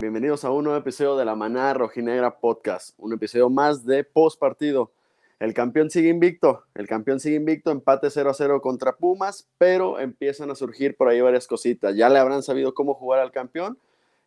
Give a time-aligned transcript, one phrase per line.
[0.00, 4.40] Bienvenidos a un nuevo episodio de la Manada Rojinegra Podcast, un episodio más de post
[4.40, 4.90] partido.
[5.40, 10.00] El campeón sigue invicto, el campeón sigue invicto, empate 0 a 0 contra Pumas, pero
[10.00, 11.94] empiezan a surgir por ahí varias cositas.
[11.94, 13.78] Ya le habrán sabido cómo jugar al campeón.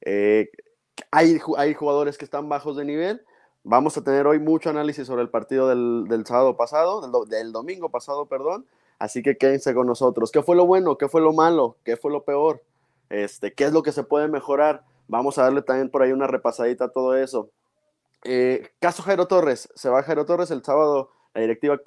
[0.02, 0.50] Eh,
[1.12, 3.22] hay, hay jugadores que están bajos de nivel.
[3.64, 7.52] Vamos a tener hoy mucho análisis sobre el partido del, del sábado pasado, del, del,
[7.52, 8.66] domingo pasado, perdón.
[8.98, 10.32] Así que quédense con nosotros.
[10.32, 10.98] ¿Qué fue lo bueno?
[10.98, 11.76] ¿Qué fue lo malo?
[11.84, 12.64] ¿Qué fue lo peor?
[13.10, 14.84] Este, ¿Qué es lo que se puede mejorar?
[15.08, 17.50] Vamos a darle también por ahí una repasadita a todo eso.
[18.24, 21.12] Eh, caso Jairo Torres, se va Jairo Torres el sábado.
[21.34, 21.80] La directiva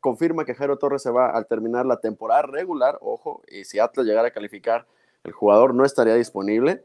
[0.00, 4.06] confirma que Jairo Torres se va al terminar la temporada regular, ojo, y si Atlas
[4.06, 4.86] llegara a calificar,
[5.22, 6.82] el jugador no estaría disponible.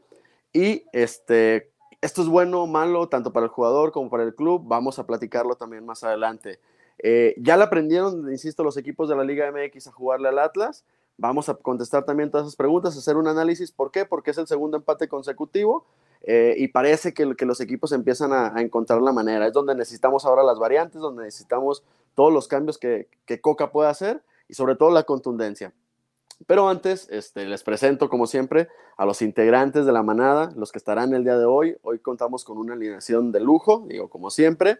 [0.52, 4.62] Y este, esto es bueno o malo, tanto para el jugador como para el club.
[4.64, 6.60] Vamos a platicarlo también más adelante.
[7.00, 10.84] Eh, ya le aprendieron, insisto, los equipos de la Liga MX a jugarle al Atlas.
[11.16, 13.72] Vamos a contestar también todas esas preguntas, hacer un análisis.
[13.72, 14.04] ¿Por qué?
[14.04, 15.84] Porque es el segundo empate consecutivo
[16.22, 19.46] eh, y parece que, los equipos empiezan a, encontrar la manera.
[19.46, 23.08] Es donde necesitamos ahora las variantes, donde necesitamos todos los cambios que,
[23.40, 25.72] Coca puede hacer y sobre todo la contundencia.
[26.46, 30.78] Pero antes, este, les presento, como siempre, a los integrantes de la manada, los que
[30.78, 31.76] estarán el día de hoy.
[31.82, 34.78] Hoy contamos con una alineación de lujo, digo, como siempre.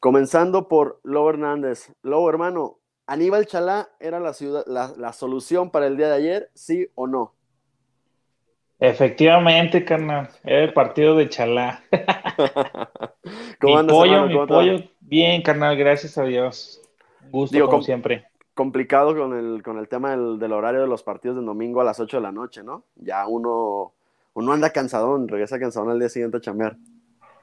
[0.00, 1.92] Comenzando por Lobo Hernández.
[2.02, 7.35] Lobo, hermano, ¿Aníbal Chalá era la solución para el día de ayer, sí o no?
[8.78, 11.82] Efectivamente, carnal, era el partido de Chalá.
[13.60, 14.28] ¿Cómo mi andas, pollo, hermano?
[14.28, 16.82] mi pollo, bien, carnal, gracias a Dios.
[17.20, 18.26] Un Gusto, Digo, como com- siempre.
[18.54, 21.84] complicado con el, con el tema del, del horario de los partidos del domingo a
[21.84, 22.84] las 8 de la noche, ¿no?
[22.96, 23.94] Ya uno,
[24.34, 26.78] uno anda cansadón, regresa cansadón al día siguiente a chambear.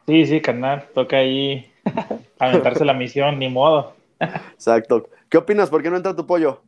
[0.07, 1.71] Sí, sí, carnal, toca ahí
[2.39, 3.95] aventarse la misión, ni modo.
[4.57, 5.09] Exacto.
[5.29, 5.69] ¿Qué opinas?
[5.69, 6.63] ¿Por qué no entra tu pollo?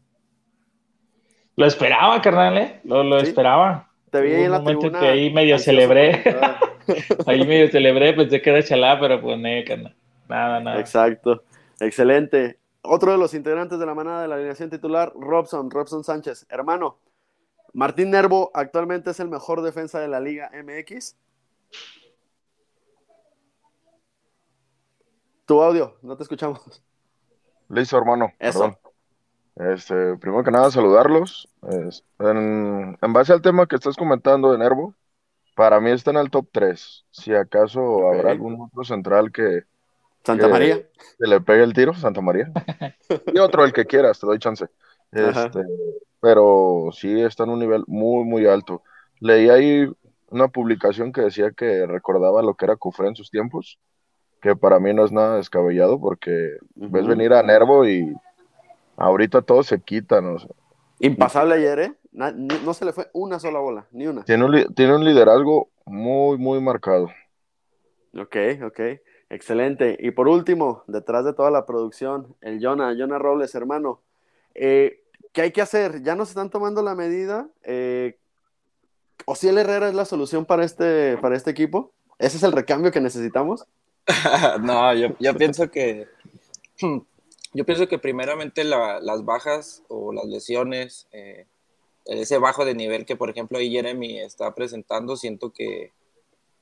[1.57, 2.79] Lo esperaba, carnal, ¿eh?
[2.84, 3.23] Lo, lo ¿Sí?
[3.23, 3.89] esperaba.
[4.15, 4.99] Te vi en un la momento tribuna.
[5.01, 6.23] que ahí medio celebré.
[7.25, 9.89] Ahí medio celebré, pensé que era Chalá, pero pues no.
[10.29, 10.79] Nada, nada.
[10.79, 11.43] Exacto.
[11.81, 12.59] Excelente.
[12.83, 16.45] Otro de los integrantes de la manada de la alineación titular, Robson, Robson Sánchez.
[16.47, 16.99] Hermano,
[17.73, 21.17] Martín Nervo actualmente es el mejor defensa de la Liga MX.
[25.45, 26.83] Tu audio, no te escuchamos.
[27.67, 28.31] Listo, hermano.
[28.39, 28.59] Eso.
[28.59, 28.77] Perdón.
[29.55, 31.47] Este, primero que nada, saludarlos.
[31.69, 34.93] Es- en, en base al tema que estás comentando de Nervo,
[35.55, 37.05] para mí está en el top 3.
[37.11, 39.63] Si acaso habrá algún otro central que,
[40.23, 40.77] Santa que- María.
[40.77, 42.51] que le pegue el tiro, Santa María.
[43.33, 44.65] Y otro, el que quieras, te doy chance.
[45.11, 45.61] Este,
[46.19, 48.81] pero sí está en un nivel muy, muy alto.
[49.19, 49.88] Leí ahí
[50.29, 53.79] una publicación que decía que recordaba lo que era Cufré en sus tiempos,
[54.41, 57.09] que para mí no es nada descabellado porque ves Ujú.
[57.09, 58.13] venir a Nervo y
[58.97, 60.25] ahorita todos se quitan.
[60.28, 60.50] o sea,
[61.00, 61.94] Impasable ayer, ¿eh?
[62.11, 64.23] Na- ni- no se le fue una sola bola, ni una.
[64.23, 67.09] tiene un, li- tiene un liderazgo muy, muy marcado.
[68.17, 68.35] Ok,
[68.66, 68.79] ok.
[69.29, 69.97] Excelente.
[70.00, 74.00] Y por último, detrás de toda la producción, el Jonah, Jonah Robles, hermano.
[74.53, 75.01] Eh,
[75.33, 76.01] ¿Qué hay que hacer?
[76.03, 77.50] ¿Ya nos están tomando la medida?
[77.63, 78.17] Eh,
[79.25, 81.91] ¿O si el Herrera es la solución para este, para este equipo?
[82.19, 83.66] ¿Ese es el recambio que necesitamos?
[84.62, 86.07] no, yo, yo pienso que
[87.55, 91.47] yo pienso que primeramente la- las bajas o las lesiones, eh,
[92.05, 95.91] ese bajo de nivel que por ejemplo ahí Jeremy está presentando, siento que,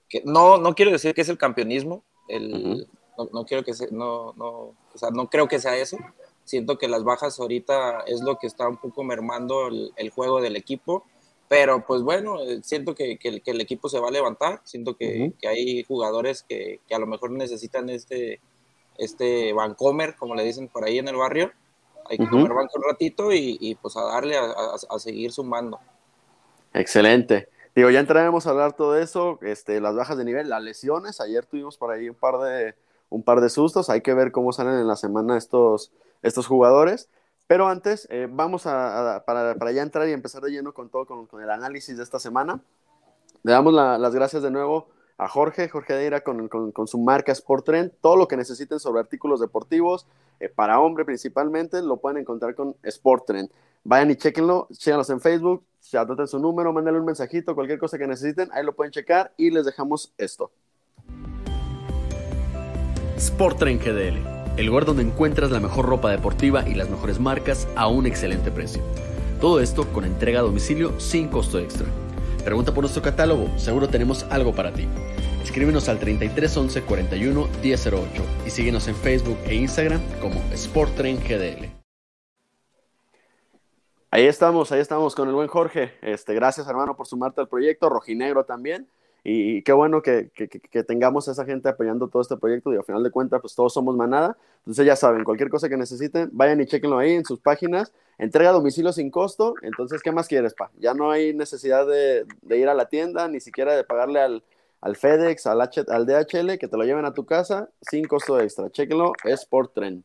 [0.07, 2.87] que no, no quiero decir que es el campeonismo, el,
[3.17, 5.97] no, no quiero que se- no, no, o sea, no creo que sea eso.
[6.45, 10.41] Siento que las bajas ahorita es lo que está un poco mermando el, el juego
[10.41, 11.03] del equipo.
[11.47, 14.61] Pero pues bueno, eh, siento que, que el, que el equipo se va a levantar,
[14.63, 15.37] siento que, Ujú.
[15.39, 18.39] que hay jugadores que, que a lo mejor necesitan este,
[18.97, 21.51] este bancomer, como le dicen por ahí en el barrio.
[22.09, 22.31] Hay que Ujú.
[22.37, 25.79] comer banco un ratito y, y, pues a darle a, a- a seguir sumando.
[26.73, 27.49] Excelente.
[27.75, 31.21] Digo, ya entraremos a hablar todo eso, este, las bajas de nivel, las lesiones.
[31.21, 32.75] Ayer tuvimos por ahí un par de,
[33.09, 33.89] un par de sustos.
[33.89, 35.91] Hay que ver cómo salen en la semana estos,
[36.21, 37.09] estos jugadores.
[37.47, 40.89] Pero antes, eh, vamos a, a- para, para ya entrar y empezar de lleno con
[40.89, 42.59] todo, con, con el análisis de esta semana.
[43.43, 44.87] Le damos la- las gracias de nuevo
[45.17, 47.91] a Jorge, Jorge Deira con, con, su marca Sport Trend.
[48.01, 50.07] Todo lo que necesiten sobre artículos deportivos,
[50.39, 53.49] eh, para hombre principalmente, lo pueden encontrar con Sport Trend.
[53.83, 58.07] Vayan y chequenlo, chequenlos en Facebook, se su número, mándenle un mensajito, cualquier cosa que
[58.07, 60.51] necesiten, ahí lo pueden checar y les dejamos esto.
[63.17, 67.67] Sport Trend GDL, el lugar donde encuentras la mejor ropa deportiva y las mejores marcas
[67.75, 68.81] a un excelente precio.
[69.41, 71.87] Todo esto con entrega a domicilio sin costo extra.
[72.43, 74.85] Pregunta por nuestro catálogo, seguro tenemos algo para ti.
[75.41, 81.71] Escríbenos al 3311 41 1008 y síguenos en Facebook e Instagram como Sporttrain GDL.
[84.11, 85.93] Ahí estamos, ahí estamos con el buen Jorge.
[86.01, 88.89] Este, gracias hermano por sumarte al proyecto, Rojinegro también.
[89.25, 92.83] Y, qué bueno que, que, tengamos a esa gente apoyando todo este proyecto y al
[92.83, 94.37] final de cuentas, pues todos somos manada.
[94.59, 97.93] Entonces ya saben, cualquier cosa que necesiten, vayan y chequenlo ahí en sus páginas.
[98.17, 99.55] Entrega a domicilio sin costo.
[99.61, 100.71] Entonces, ¿qué más quieres, pa?
[100.77, 104.43] Ya no hay necesidad de, de ir a la tienda, ni siquiera de pagarle al,
[104.81, 108.37] al FedEx, al, H, al DHL, que te lo lleven a tu casa sin costo
[108.41, 108.69] extra.
[108.69, 110.03] Chequenlo, es por tren.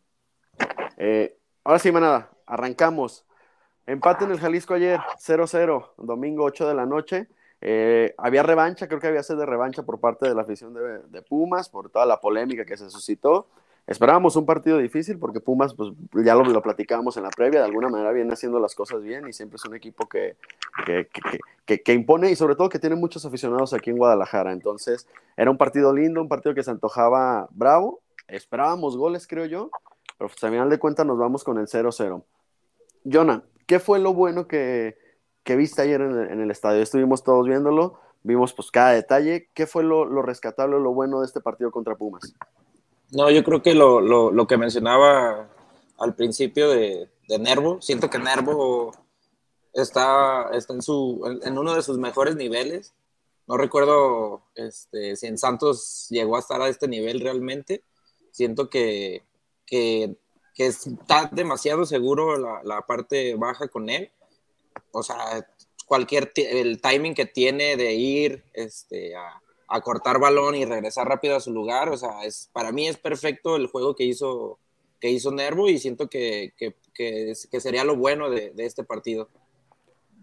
[0.97, 3.25] Eh, ahora sí, manada, arrancamos.
[3.87, 7.29] Empate en el Jalisco ayer, 0-0, domingo 8 de la noche.
[7.61, 11.23] Eh, había revancha, creo que había sed de revancha por parte de la afición de,
[11.23, 13.49] Pumas, por toda la polémica que se suscitó.
[13.87, 15.93] Esperábamos un partido difícil porque Pumas, pues
[16.25, 19.27] ya lo, lo platicábamos en la previa, de alguna manera viene haciendo las cosas bien
[19.27, 20.37] y siempre es un equipo que,
[20.85, 21.09] que,
[21.65, 24.53] que, que, impone y sobre todo que tiene muchos aficionados aquí en Guadalajara.
[24.53, 28.01] Entonces, era un partido lindo, un partido que se antojaba bravo.
[28.29, 29.71] Esperábamos goles, creo yo,
[30.19, 32.23] pero pues, al final de cuentas nos vamos con el 0-0.
[33.11, 34.99] Jonah, ¿qué fue lo bueno que,
[35.49, 36.83] que viste ayer en el, estadio?
[36.83, 39.49] Estuvimos todos viéndolo, vimos pues cada detalle.
[39.55, 42.35] ¿Qué fue lo, lo rescatable, lo bueno de este partido contra Pumas?
[43.13, 45.49] No, yo creo que lo, lo, lo que mencionaba
[45.97, 48.93] al principio de, de, Nervo, siento que Nervo
[49.73, 52.93] está, está en, su, en uno de sus mejores niveles.
[53.47, 57.83] No recuerdo este, si en Santos llegó a estar a este nivel realmente.
[58.33, 59.25] Siento que,
[59.65, 60.15] que,
[60.55, 64.13] que está demasiado seguro la, la parte baja con él
[64.93, 65.47] o sea,
[65.87, 71.41] cualquier, el timing que tiene de ir este, a, cortar balón y regresar rápido a
[71.41, 74.59] su lugar, o sea, es, para mí es perfecto el juego que hizo,
[75.01, 78.85] que hizo Nervo y siento que, que, que, que sería lo bueno de, de, este
[78.85, 79.29] partido.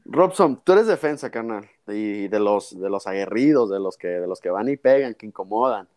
[0.05, 4.27] Robson, tú eres defensa, carnal, y de los, de los aguerridos, de los, que, de
[4.27, 5.87] los que van y pegan, que incomodan,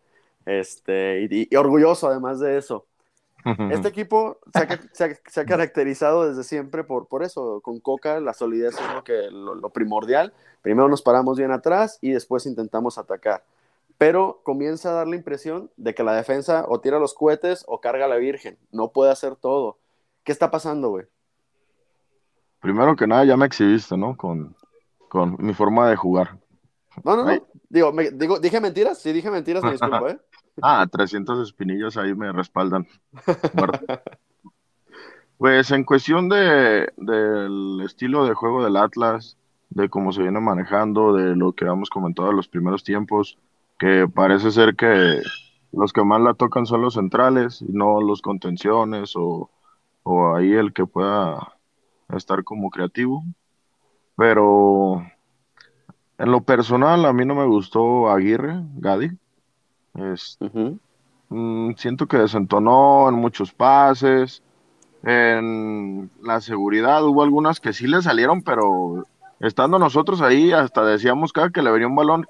[0.45, 2.85] este, y orgulloso además de eso.
[3.71, 4.37] Este equipo
[4.91, 9.29] se ha, caracterizado desde siempre por, por eso, con Coca la solidez es lo, que,
[9.31, 10.33] lo, primordial.
[10.61, 13.43] Primero nos paramos bien atrás y después intentamos atacar.
[13.97, 17.81] Pero comienza a dar la impresión de que la defensa o tira los cohetes o
[17.81, 18.57] carga a la Virgen.
[18.71, 19.77] No puede hacer todo.
[20.23, 21.05] ¿Qué está pasando, güey?
[22.59, 24.17] Primero que nada, ya me exhibiste, ¿no?
[24.17, 24.55] Con,
[25.07, 26.37] con mi forma de jugar.
[27.03, 27.47] No, no, no.
[27.69, 28.99] Digo, me, digo, ¿dije mentiras?
[28.99, 30.19] Sí, dije mentiras, me disculpo, ¿eh?
[30.61, 32.87] Ah, 300 espinillos ahí me respaldan.
[35.37, 39.37] pues en cuestión de, del estilo de juego del Atlas,
[39.69, 43.37] de cómo se viene manejando, de lo que hemos comentado en los primeros tiempos,
[43.77, 45.21] que parece ser que
[45.71, 49.49] los que más la tocan son los centrales y no los contenciones o,
[50.03, 51.55] o ahí el que pueda
[52.09, 53.23] estar como creativo.
[54.15, 55.05] Pero
[56.17, 59.11] en lo personal a mí no me gustó Aguirre, Gadi
[59.95, 60.37] es,
[61.29, 64.43] mm, siento que desentonó en muchos pases.
[65.03, 69.05] En la seguridad hubo algunas que sí le salieron, pero
[69.39, 72.27] estando nosotros ahí, hasta decíamos cada que le venía un balón.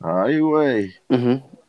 [0.00, 0.92] Ay, güey.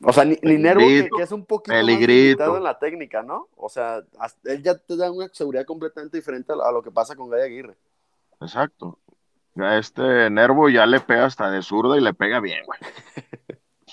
[0.03, 3.47] O sea, ni, Nervo, que, es un poquito más limitado en la técnica, ¿no?
[3.55, 4.03] O sea,
[4.43, 7.75] él ya te da una seguridad completamente diferente a lo que pasa con Gay Aguirre.
[8.41, 8.99] Exacto.
[9.57, 12.79] A este Nervo ya le pega hasta de zurda y le pega bien, güey.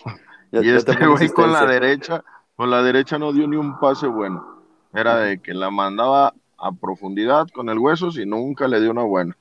[0.52, 2.22] y este güey con la derecha,
[2.56, 4.46] con la derecha no dio ni un pase bueno.
[4.94, 9.02] Era de que la mandaba a profundidad con el hueso y nunca le dio una
[9.02, 9.36] buena.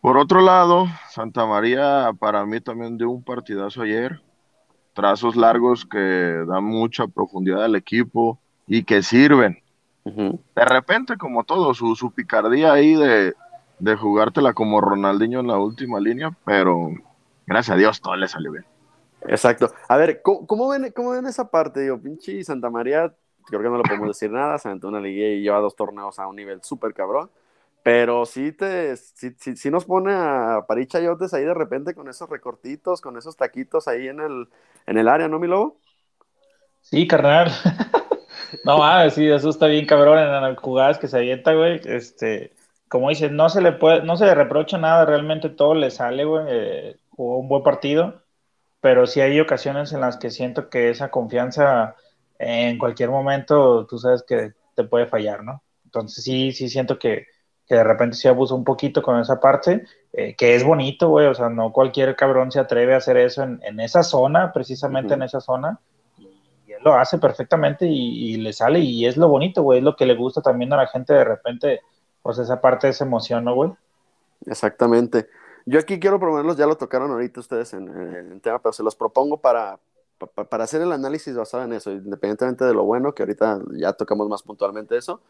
[0.00, 4.20] Por otro lado, Santa María para mí también dio un partidazo ayer.
[4.92, 9.58] Trazos largos que dan mucha profundidad al equipo y que sirven.
[10.54, 13.34] De repente, como todo, su, su picardía ahí de,
[13.78, 16.90] de jugártela como Ronaldinho en la última línea, pero
[17.46, 18.64] gracias a Dios todo le salió bien.
[19.28, 19.72] Exacto.
[19.88, 21.80] A ver, ¿cómo, ven, cómo ven esa parte?
[21.80, 23.14] Digo, pinche Santa María,
[23.46, 26.18] creo que no le podemos decir nada, se aventó una liga y lleva dos torneos
[26.18, 27.30] a un nivel súper cabrón,
[27.82, 33.00] pero sí, te, sí, sí, nos pone a Parichayotes ahí de repente con esos recortitos,
[33.00, 34.48] con esos taquitos ahí en el,
[34.86, 35.80] en el área, ¿no, mi lobo?
[36.80, 37.50] Sí, carnal.
[38.64, 41.80] no, ah, sí, eso está bien cabrón en las jugadas que se avienta, güey.
[41.84, 42.54] Este,
[42.88, 46.24] como dices, no se le puede, no se le reprocha nada, realmente todo le sale,
[46.24, 46.44] güey.
[46.48, 48.22] Eh, jugó un buen partido
[48.80, 51.94] pero sí hay ocasiones en las que siento que esa confianza
[52.38, 55.62] en cualquier momento, tú sabes que te puede fallar, ¿no?
[55.84, 57.26] Entonces sí, sí siento que,
[57.66, 61.26] que de repente se abusa un poquito con esa parte, eh, que es bonito, güey,
[61.26, 65.14] o sea, no cualquier cabrón se atreve a hacer eso en, en esa zona, precisamente
[65.14, 65.80] en esa zona,
[66.66, 69.84] y él lo hace perfectamente y, y, le sale, y es lo bonito, güey, es
[69.84, 71.80] lo que le gusta también a la gente de repente
[72.26, 73.70] pues esa parte es emoción, ¿no, güey?
[74.46, 75.28] Exactamente.
[75.68, 78.94] Yo aquí quiero proponerlos, ya lo tocaron ahorita ustedes en, el tema, pero se los
[78.94, 79.80] propongo para,
[80.48, 84.28] para hacer el análisis basado en eso, independientemente de lo bueno, que ahorita ya tocamos
[84.28, 85.20] más puntualmente eso.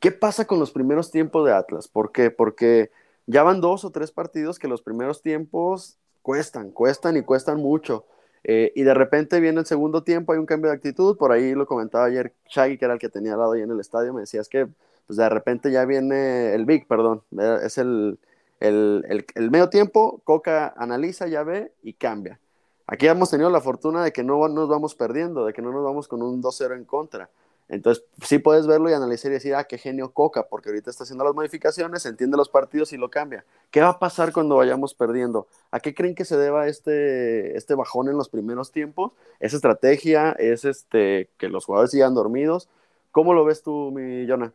[0.00, 1.86] ¿Qué pasa con los primeros tiempos de Atlas?
[1.86, 2.32] ¿Por qué?
[2.32, 2.90] Porque
[3.26, 8.06] ya van dos o tres partidos que los primeros tiempos cuestan, cuestan y cuestan mucho.
[8.42, 11.54] Eh, y de repente viene el segundo tiempo, hay un cambio de actitud, por ahí
[11.54, 14.12] lo comentaba ayer Shaggy, que era el que tenía al lado ahí en el estadio,
[14.12, 14.66] me decía, que
[15.06, 17.22] pues de repente ya viene el Big, perdón,
[17.62, 18.18] es el,
[18.60, 22.38] el, el, medio tiempo, Coca analiza, ya ve y cambia.
[22.86, 25.82] Aquí hemos tenido la fortuna de que no nos vamos perdiendo, de que no nos
[25.82, 27.30] vamos con un 2-0 en contra.
[27.70, 31.04] Entonces, sí puedes verlo y analizar y decir, ah, qué genio Coca, porque ahorita está
[31.04, 33.44] haciendo las modificaciones, entiende los partidos y lo cambia.
[33.70, 35.46] ¿Qué va a pasar cuando vayamos perdiendo?
[35.70, 39.12] ¿A qué creen que se deba este, este bajón en los primeros tiempos?
[39.38, 40.32] ¿Es estrategia?
[40.32, 42.68] ¿Es este, que los jugadores sigan dormidos?
[43.12, 44.52] ¿Cómo lo ves tú, mi Jonah?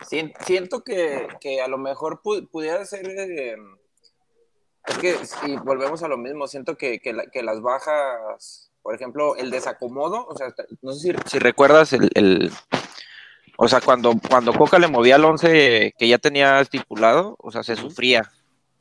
[0.00, 3.06] Siento que, a lo mejor pudiera ser.
[3.08, 3.56] Eh,
[4.86, 9.50] es que si volvemos a lo mismo, siento que, que, las bajas, por ejemplo, el
[9.50, 12.52] desacomodo, o sea, no sé si, recuerdas el,
[13.56, 17.62] O sea, cuando, cuando Coca le movía al 11 que ya tenía estipulado, o sea,
[17.62, 18.30] se sufría.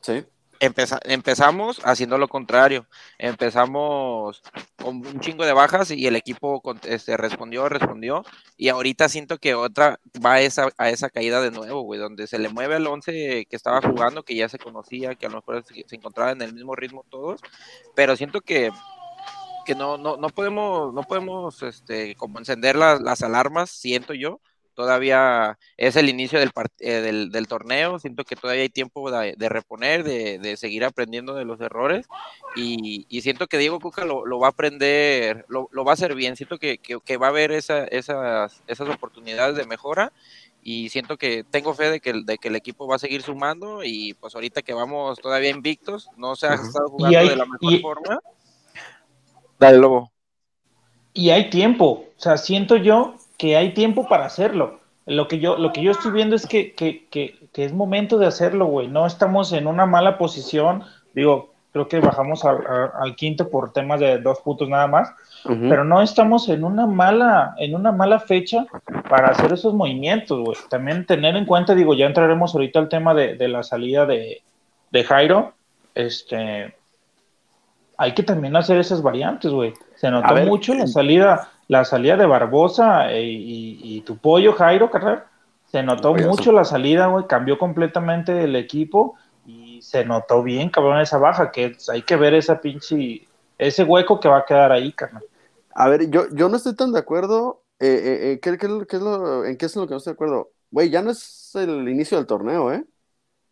[0.01, 0.25] Sí
[0.59, 2.87] empezamos haciendo lo contrario.
[3.17, 4.41] Empezamos
[4.77, 8.23] con un chingo de bajas y el equipo este, respondió, respondió.
[8.57, 12.27] Y ahorita siento que otra va a esa, a esa caída de nuevo, güey, donde
[12.27, 15.37] se le mueve al 11 que estaba jugando, que ya se conocía, que a lo
[15.37, 17.41] mejor se, encontraba en el mismo ritmo todos.
[17.95, 18.71] Pero siento que
[19.65, 24.39] que no, no, no podemos, no podemos este, como encender las, las alarmas, siento yo,
[24.75, 29.33] todavía es el inicio del, eh, del, del, torneo, siento que todavía hay tiempo de,
[29.37, 32.05] de reponer, de, de, seguir aprendiendo de los errores
[32.55, 35.95] y, y siento que Diego Cuca lo, lo va a aprender, lo, lo, va a
[35.95, 40.11] hacer bien, siento que, que, que va a haber esa, esas, esas oportunidades de mejora
[40.61, 43.83] y siento que tengo fe de que, de que el equipo va a seguir sumando
[43.83, 47.81] y pues ahorita que vamos todavía invictos, no se ha estado jugando de la mejor
[47.81, 48.19] forma.
[49.59, 50.11] Dale, Lobo.
[51.13, 54.79] Y hay tiempo, o sea, siento yo que hay tiempo para hacerlo.
[55.05, 58.25] Lo que yo, lo que yo estoy viendo es que, que, que, es momento de
[58.25, 58.87] hacerlo, güey.
[58.87, 60.83] No estamos en una mala posición.
[61.13, 65.13] Digo, creo que bajamos al quinto por temas de dos puntos nada más.
[65.43, 68.65] Pero no estamos en una mala, en una mala fecha
[69.07, 70.57] para hacer esos movimientos, güey.
[70.69, 74.41] También tener en cuenta, digo, ya entraremos ahorita al tema de, de la salida de,
[74.89, 75.53] de Jairo.
[75.93, 76.73] Este,
[77.97, 79.73] hay que también hacer esas variantes, güey.
[79.95, 85.23] Se notó mucho la salida la salida de Barbosa eh, y, tu pollo, Jairo Carrer,
[85.65, 90.99] se notó mucho la salida, güey, cambió completamente el equipo y se notó bien, cabrón,
[90.99, 94.91] esa baja, que hay que ver esa pinche, ese hueco que va a quedar ahí,
[94.93, 95.23] carnal.
[95.73, 99.57] A ver, yo, yo no estoy tan de acuerdo, eh, eh, ¿qué, es lo, ¿en
[99.57, 100.51] qué es lo que no estoy de acuerdo?
[100.71, 102.85] Güey, ya no es el inicio del torneo, ¿eh?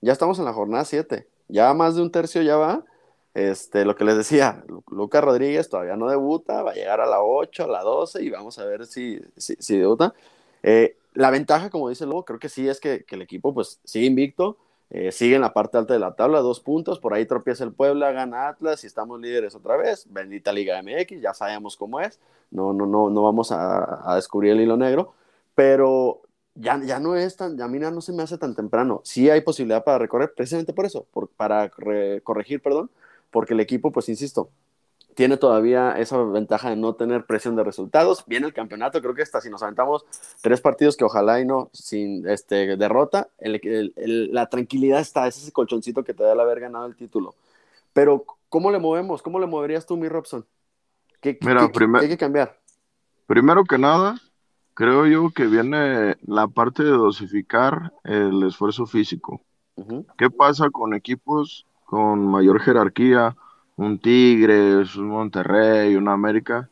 [0.02, 2.84] Ya estamos en la jornada 7, ya más de un tercio ya va,
[3.34, 7.22] este, lo que les decía, Lucas Rodríguez todavía no debuta, va a llegar a la
[7.24, 10.14] 8, a la 12 y vamos a ver si, si, debuta.
[10.62, 14.06] Eh, la ventaja, como dice Lobo, creo que sí es que, el equipo pues sigue
[14.06, 14.58] invicto,
[14.92, 17.74] eh, sigue en la parte alta de la tabla, dos puntos, por ahí tropieza el
[17.74, 22.20] Puebla, gana Atlas y estamos líderes otra vez, bendita Liga MX, ya sabemos cómo es,
[22.52, 25.14] no, no, no, no vamos a, descubrir el hilo negro,
[25.56, 26.22] pero
[26.54, 29.42] ya, ya no es tan, ya mira, no se me hace tan temprano, sí hay
[29.42, 31.72] posibilidad para recorrer, precisamente por eso, por, para
[32.24, 32.92] corregir, perdón,
[33.34, 34.52] porque el equipo, pues insisto,
[35.16, 38.24] tiene todavía esa ventaja de no tener presión de resultados.
[38.28, 40.06] Viene el campeonato, creo que hasta si nos aventamos
[40.42, 46.04] tres partidos que ojalá y no sin este, derrota, la tranquilidad está, es ese colchoncito
[46.04, 47.36] que te da el haber ganado el título.
[47.92, 49.22] Pero, ¿cómo le movemos?
[49.22, 50.46] ¿Cómo le moverías tú, mi Robson?
[51.20, 51.38] ¿Qué,
[52.02, 52.60] hay que cambiar?
[53.28, 54.20] Primero que nada,
[54.74, 59.42] creo yo que viene la parte de dosificar el esfuerzo físico.
[60.18, 63.36] ¿Qué pasa con equipos con mayor jerarquía,
[63.76, 66.68] un Tigres, un Monterrey, un América,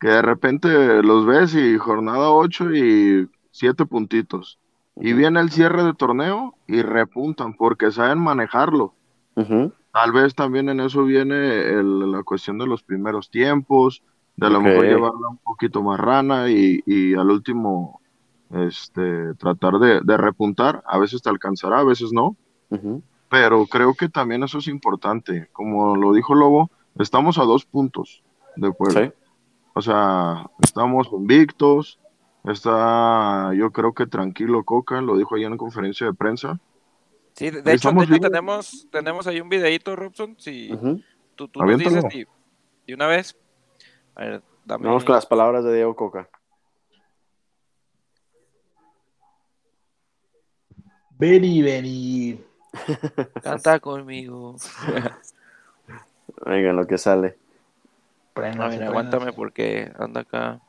[0.00, 4.58] que de repente los ves y jornada 8 y 7 puntitos.
[4.96, 8.92] Y viene el cierre de torneo y repuntan porque saben manejarlo.
[9.92, 14.02] Tal vez también en eso viene la cuestión de los primeros tiempos,
[14.34, 18.00] de a lo mejor llevarla un poquito más rana y, y al último
[18.50, 20.82] este, tratar de, de, repuntar.
[20.88, 22.34] A veces te alcanzará, a veces no
[23.28, 25.48] pero creo que también eso es importante.
[25.52, 28.22] Como lo dijo Lobo, estamos a dos puntos
[28.56, 29.12] de Puebla.
[29.74, 31.98] O sea, estamos invictos,
[32.44, 36.58] está yo creo que tranquilo Coca, lo dijo ayer en conferencia de prensa.
[37.34, 37.90] Sí, de, hecho,
[38.20, 40.70] tenemos, tenemos ahí un videito, Robson, si
[41.34, 42.26] tú, tú nos dices
[42.86, 43.36] y, una vez.
[44.64, 46.30] Vamos con las palabras de Diego Coca.
[51.18, 52.40] Vení, vení.
[53.42, 54.56] Canta conmigo.
[56.46, 57.36] Venga, lo que sale.
[58.34, 60.60] A ver, aguántame porque anda acá.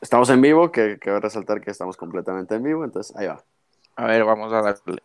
[0.00, 3.26] Estamos en vivo, que, que voy a resaltar que estamos completamente en vivo, entonces ahí
[3.26, 3.42] va.
[3.96, 5.02] A ver, vamos a darle.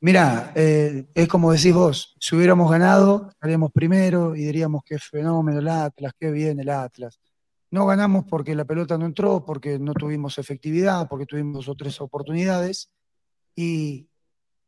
[0.00, 5.60] Mira, eh, es como decís vos, si hubiéramos ganado, estaríamos primero y diríamos qué fenómeno
[5.60, 7.18] el Atlas, qué bien el Atlas.
[7.74, 11.74] No ganamos porque la pelota no entró, porque no tuvimos efectividad, porque tuvimos dos o
[11.74, 12.92] tres oportunidades.
[13.56, 14.06] Y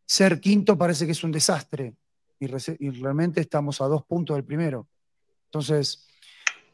[0.05, 1.95] ser quinto parece que es un desastre.
[2.41, 4.89] Y, realmente estamos a dos puntos del primero.
[5.45, 6.09] Entonces,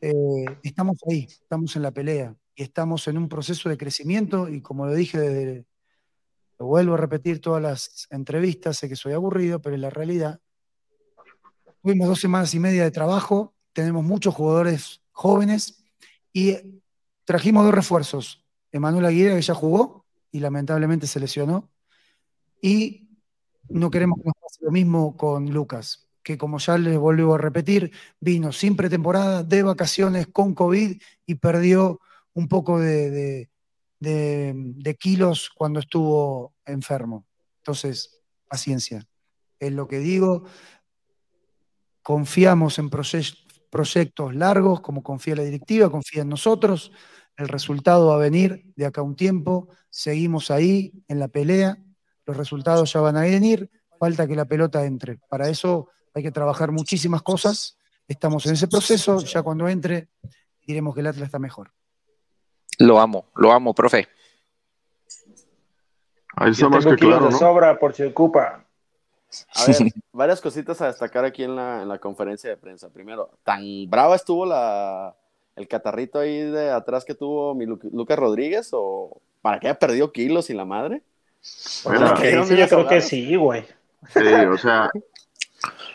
[0.01, 4.63] eh, estamos ahí, estamos en la pelea y estamos en un proceso de crecimiento y
[4.63, 5.67] como lo dije desde,
[6.59, 10.41] lo vuelvo a repetir todas las entrevistas, sé que soy aburrido, pero es la realidad.
[11.83, 15.82] Tuvimos dos semanas y media de trabajo, tenemos muchos jugadores jóvenes
[16.33, 16.57] y
[17.25, 18.45] trajimos dos refuerzos.
[18.71, 21.71] Emanuel Aguirre, que ya jugó y lamentablemente se lesionó.
[22.61, 23.09] Y
[23.69, 27.39] no queremos que nos pase lo mismo con Lucas, que como ya les vuelvo a
[27.39, 32.01] repetir, vino sin pretemporada, de vacaciones, con COVID y perdió
[32.35, 33.49] un poco de,
[34.01, 37.27] de- kilos cuando estuvo enfermo.
[37.59, 39.07] Entonces, paciencia.
[39.59, 40.45] Es lo que digo.
[42.03, 43.37] Confiamos en proye-
[43.73, 46.93] proyectos largos, como confía la directiva, confía en nosotros.
[47.39, 49.71] El resultado va a venir de acá a un tiempo.
[49.89, 51.79] Seguimos ahí en la pelea.
[52.27, 53.71] Los resultados ya van a venir.
[53.99, 55.17] Falta que la pelota entre.
[55.27, 57.79] Para eso hay que trabajar muchísimas cosas.
[58.07, 59.21] Estamos en ese proceso.
[59.21, 60.11] Ya cuando entre,
[60.67, 61.73] diremos que el Atlas está mejor.
[62.79, 64.07] Lo amo, lo amo, profe.
[66.37, 67.39] Ahí está Yo más tengo que claro, de ¿no?
[67.39, 68.62] sobra por si ocupa.
[69.55, 69.77] A ver,
[70.13, 72.89] varias cositas a destacar aquí en la, en la conferencia de prensa.
[72.91, 75.15] Primero, tan brava estuvo la,
[75.57, 79.79] el catarrito ahí de atrás que tuvo mi Lu- Lucas Rodríguez o para que haya
[79.79, 81.03] perdido kilos y la madre.
[81.85, 83.65] Que ¿qué dice, onda yo creo que sí, güey.
[84.09, 84.91] Sí, o sea,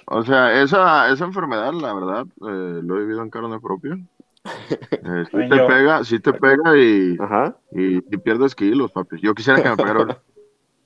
[0.05, 3.97] o sea, esa, esa enfermedad, la verdad, eh, lo he vivido en carne propia.
[4.43, 5.67] Eh, sí También te yo.
[5.67, 7.55] pega, sí te pega y, Ajá.
[7.71, 9.19] y, y pierdes kilos, papi.
[9.21, 10.21] Yo quisiera que me pegara.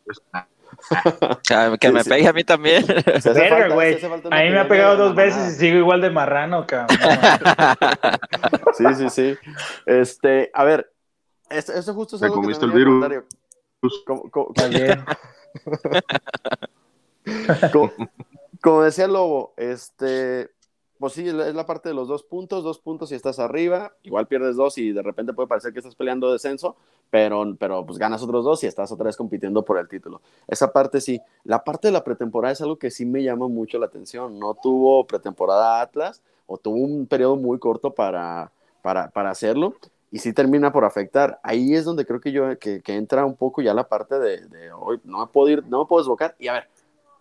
[1.48, 2.86] Que, que me pegue a mí también.
[3.74, 3.98] Güey.
[4.04, 6.98] A mí me ha pegado dos veces y sigo igual de marrano, cabrón.
[8.78, 9.38] Sí, sí, sí.
[9.86, 10.92] Este, a ver,
[11.50, 13.24] esto, esto justo es Te algo que el también virus.
[14.70, 15.06] bien.
[17.72, 17.94] como-
[18.62, 20.50] como decía Lobo, este,
[21.02, 24.28] pues sí, es la- parte de los dos puntos, dos puntos si estás arriba, igual
[24.28, 26.78] pierdes dos y de repente puede parecer que estás peleando descenso,
[27.10, 30.22] pero, pero pues ganas otros dos y estás otra vez compitiendo por el título.
[30.48, 31.22] Esa parte sí.
[31.44, 34.40] La parte de la pretemporada es algo que sí me llama mucho la atención.
[34.40, 39.76] No tuvo pretemporada Atlas o tuvo un periodo muy corto para, para, para hacerlo
[40.12, 41.40] y sí termina por afectar.
[41.44, 44.46] Ahí es donde creo que yo que, que entra un poco ya la parte de,
[44.48, 46.36] de hoy no me puedo ir, no me puedo desbocar.
[46.40, 46.68] Y a ver,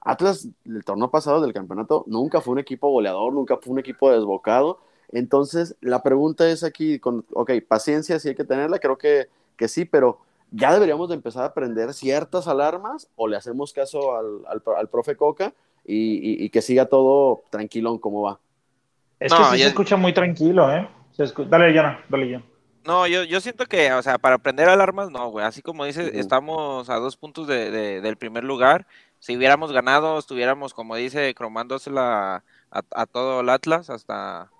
[0.02, 4.10] Atlas, el torneo pasado del campeonato, nunca fue un equipo goleador, nunca fue un equipo
[4.10, 4.80] desbocado.
[5.12, 9.68] Entonces, la pregunta es aquí, con, ok, paciencia sí hay que tenerla, creo que, que
[9.68, 10.18] sí, pero
[10.52, 14.88] ya deberíamos de empezar a prender ciertas alarmas o le hacemos caso al, al, al
[14.88, 15.52] profe Coca
[15.84, 18.38] y, y- y que siga todo tranquilón como va.
[19.18, 20.88] Es No, que sí ya- se escucha muy tranquilo, ¿eh?
[21.12, 22.44] Se escu- Dale, Yana, dale, Yana.
[22.86, 25.44] No, yo, yo siento que, o sea, para prender alarmas, no, güey.
[25.44, 28.86] Así como dices, estamos a dos puntos de, de- del primer lugar.
[29.20, 34.50] Si hubiéramos ganado, estuviéramos, como dice, cromándosela a, a todo el Atlas, hasta,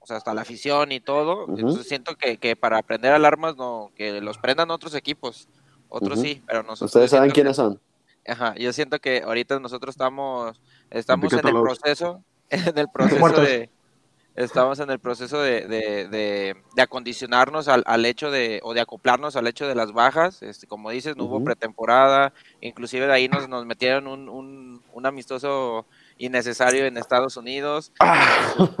[0.00, 1.46] o sea, hasta la afición y todo.
[1.48, 5.48] Entonces siento que, que para prender alarmas, no, que los prendan otros equipos.
[5.90, 6.94] Otros sí, pero nosotros.
[6.94, 7.80] Ustedes saben quiénes son.
[8.26, 13.44] Ajá, yo siento que ahorita nosotros estamos, estamos en el proceso, en el proceso Muertos.
[13.44, 13.70] de,
[14.44, 18.80] estamos en el proceso de, de, de, de acondicionarnos al, al hecho de, o de
[18.80, 23.28] acoplarnos al hecho de las bajas, este, como dices, no hubo pretemporada, inclusive de ahí
[23.28, 25.86] nos, nos metieron un, un, un amistoso
[26.18, 27.92] innecesario en Estados Unidos,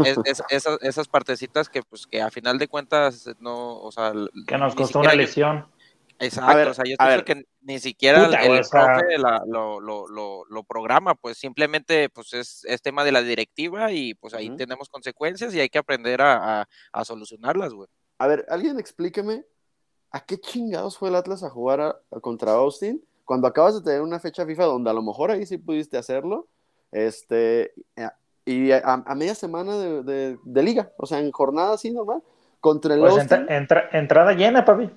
[0.04, 4.12] Es- es- esas, esas partecitas que pues que a final de cuentas no, o sea,
[4.46, 5.66] Que nos costó una lesión.
[6.20, 7.24] Exacto, A ver, o sea, yo pienso ver.
[7.24, 11.14] que ni siquiera Puta, el, el o sea- profe la- lo, lo, lo, lo programa,
[11.14, 15.60] pues simplemente pues es, es tema de la directiva y pues ahí tenemos consecuencias y
[15.60, 17.88] hay que aprender a, a, a solucionarlas, güey.
[18.18, 19.44] A ver, alguien explíqueme
[20.10, 23.82] a qué chingados fue el Atlas a jugar a- a contra Austin cuando acabas de
[23.82, 26.48] tener una fecha FIFA donde a lo mejor ahí sí pudiste hacerlo,
[26.90, 27.72] este,
[28.44, 32.22] y a, a media semana de, de- de liga, o sea, en jornada así normal,
[32.60, 33.28] contra el Pues Austin.
[33.46, 34.90] entra- entra- entrada llena, papi.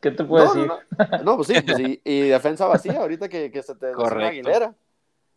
[0.00, 0.66] ¿Qué te puedo No, decir?
[0.68, 0.78] no,
[1.18, 1.24] no.
[1.24, 4.26] No, pues sí, pues sí, y defensa vacía ahorita que, que se te Correcto.
[4.28, 4.74] Aguilera.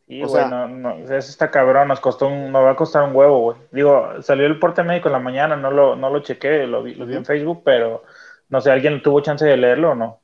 [0.07, 2.75] Sí, O güey, sea- no, no, eso está cabrón, nos costó un, nos va a
[2.75, 3.57] costar un huevo, güey.
[3.71, 6.95] Digo, salió el porte médico en la mañana, no lo, no lo chequé, lo vi,
[6.95, 7.25] lo vi en.
[7.25, 8.03] Facebook, pero
[8.49, 10.21] no sé, ¿alguien tuvo chance de leerlo o no?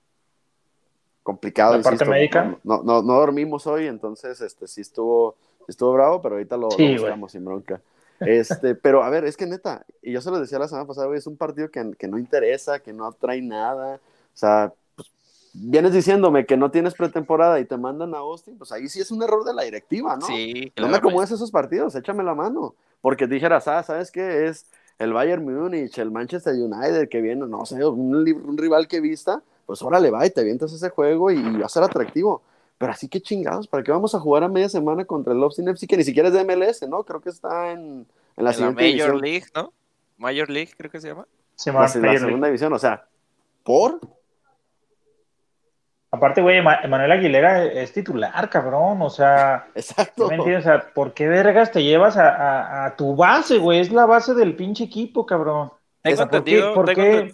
[1.28, 1.76] complicado.
[1.76, 2.58] ¿La parte médica?
[2.64, 5.36] No, no, no dormimos hoy, entonces este, sí estuvo,
[5.68, 7.82] estuvo bravo, pero ahorita lo, Sí, lo sin bronca.
[8.22, 11.08] Este, pero a ver, es que neta, y yo se lo decía la semana pasada,
[11.08, 14.00] güey, es un partido que, que no interesa, que no trae nada.
[14.38, 15.12] O sea, pues,
[15.52, 19.10] vienes diciéndome que no tienes pretemporada y te mandan a Austin, pues ahí sí es
[19.10, 20.28] un error de la directiva, ¿no?
[20.28, 22.76] Sí, No me acomodes esos partidos, échame la mano.
[23.02, 24.46] Porque dijeras, ah, ¿sabes qué?
[24.46, 24.68] Es
[25.00, 29.42] el Bayern Múnich, el Manchester United que viene, no sé, un, un rival que vista,
[29.66, 32.44] pues órale, va y te avientas ese juego y, va a ser atractivo.
[32.78, 35.68] Pero así que chingados, ¿para qué vamos a jugar a media semana contra el Austin
[35.68, 37.04] FC que ni siquiera es de MLS, ¿no?
[37.04, 38.06] Creo que está en,
[38.38, 39.22] en la En la Major división.
[39.22, 39.74] League, ¿no?
[40.18, 41.26] Major League, creo que se llama.
[41.56, 42.20] Simón, La, la Major League.
[42.20, 43.08] segunda división, o sea,
[43.64, 44.00] ¿por?
[46.18, 49.02] Aparte, güey, Ma- Manuel Aguilera es titular, cabrón.
[49.02, 50.24] O sea, Exacto.
[50.24, 50.66] ¿no me entiendes?
[50.66, 53.80] O sea, ¿por qué vergas te llevas a, a- a tu base, güey?
[53.80, 55.72] Es la base del pinche equipo, cabrón.
[56.02, 57.32] Tengo O sea, ¿por qué- entendido, por tengo, qué?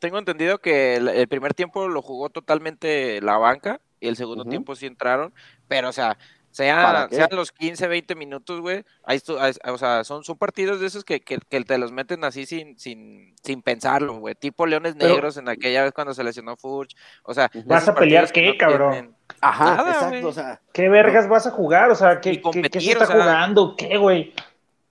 [0.00, 4.44] tengo entendido que el, el primer tiempo lo jugó totalmente la banca y el segundo
[4.44, 5.32] tiempo sí entraron,
[5.68, 6.22] pero o sea, ¿Para
[6.54, 11.04] sea, sean los 15, 20 minutos, güey, ahí- o sea, son, son partidos de esos
[11.04, 15.14] que, que, que te los meten así sin, sin, sin pensarlo, güey, tipo Leones Pero-
[15.14, 17.50] Negros en aquella vez cuando se lesionó Furch, o sea.
[17.66, 18.92] ¿Vas a pelear qué, no cabrón?
[18.92, 21.90] tienen- Ajá, Nada, exacto, o sea, ¿Qué vergas vas a jugar?
[21.90, 23.16] O sea, ¿qué, qué- qué competir, se o está sea.
[23.16, 23.74] jugando?
[23.76, 24.34] ¿Qué, güey?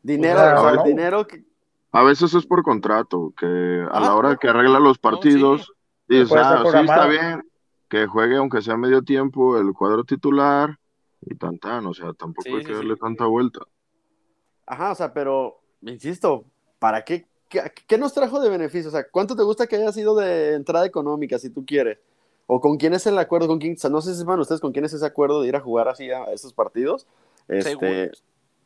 [0.04, 0.84] dinero, O sea, o sea, el no.
[0.84, 1.44] dinero que,
[1.92, 4.38] A veces es por contrato, que a la Ah, hora no.
[4.40, 5.72] que arregla los partidos,
[6.08, 7.48] Puede estar ah, sí, está bien,
[7.88, 10.78] que juegue aunque sea medio tiempo el cuadro titular
[11.22, 12.78] y tan tan, o sea, tampoco Sí, hay sí, que sí.
[12.78, 13.62] darle tanta vuelta.
[14.66, 16.46] Ajá, o sea, pero, insisto,
[16.80, 17.26] ¿para qué?
[17.50, 18.88] ¿Qué, qué nos trajo de beneficio?
[18.90, 22.00] O sea, ¿cuánto te gusta que haya sido de entrada económica, si tú quieres?
[22.48, 23.48] ¿O con quién es el acuerdo?
[23.48, 23.74] ¿Con quién?
[23.74, 25.60] O sea, no sé si sepan ustedes con quién es ese acuerdo de ir a
[25.60, 27.08] jugar así a esos partidos.
[27.48, 28.12] Este, Según,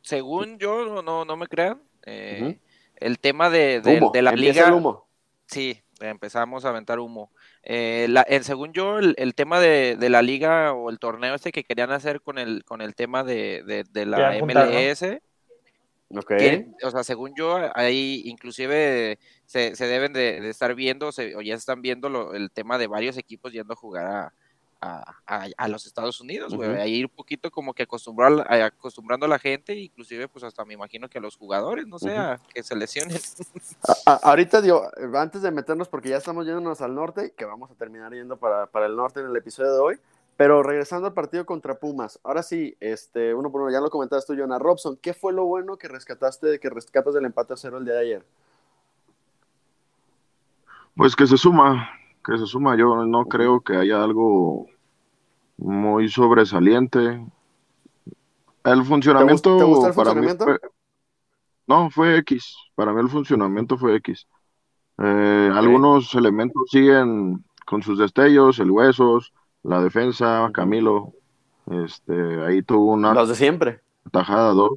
[0.02, 2.58] según yo, no, no, me crean, eh,
[2.96, 4.68] el tema de, de- humo, de la empieza liga...
[4.68, 5.06] el humo.
[5.46, 7.30] Sí, empezamos a aventar humo.
[7.68, 11.34] Eh, la- el- según yo, el, el tema de, de la liga o el torneo
[11.34, 14.18] este que querían hacer con el, con el tema de, de- de la.
[14.38, 15.20] MLS,
[16.14, 16.28] Ok.
[16.28, 21.34] que, o sea, según yo, ahí inclusive se, se deben de, de estar viendo, se-
[21.34, 24.32] o ya están viendo lo- el tema de varios equipos yendo a jugar a,
[24.80, 26.70] a- a- a los Estados Unidos, güey.
[26.70, 26.80] Ujú.
[26.80, 30.74] Ahí un poquito como que acostumbrar, a- acostumbrando a la gente, inclusive pues hasta me
[30.74, 33.16] imagino que a los jugadores, no sé, a que se lesionen.
[34.06, 37.70] A- a- ahorita, digo, antes de meternos, porque ya estamos yéndonos al norte, que vamos
[37.70, 39.98] a terminar yendo para, para el norte en el episodio de hoy,
[40.36, 44.34] pero regresando al partido contra Pumas, ahora sí, este, uno por uno, ya lo comentaste
[44.34, 47.78] tú, Jonah Robson, ¿qué fue lo bueno que rescataste, que rescatas del empate a cero
[47.78, 48.26] el día de ayer?
[50.94, 51.90] Pues que se suma,
[52.26, 52.76] que se suma.
[52.76, 54.66] Yo no creo que haya algo
[55.56, 57.24] muy sobresaliente.
[58.64, 60.44] El funcionamiento te gusta el para mí funcionamiento?
[60.44, 60.60] fue-
[61.68, 62.56] no, fue X.
[62.74, 64.26] Para mí el funcionamiento fue X.
[64.98, 70.50] Eh, Algunos elementos siguen con sus destellos, el Huesos, la defensa.
[70.52, 71.12] Camilo.
[71.70, 73.80] Este, ahí tuvo una Los de siempre.
[74.12, 74.70] tajada, dos,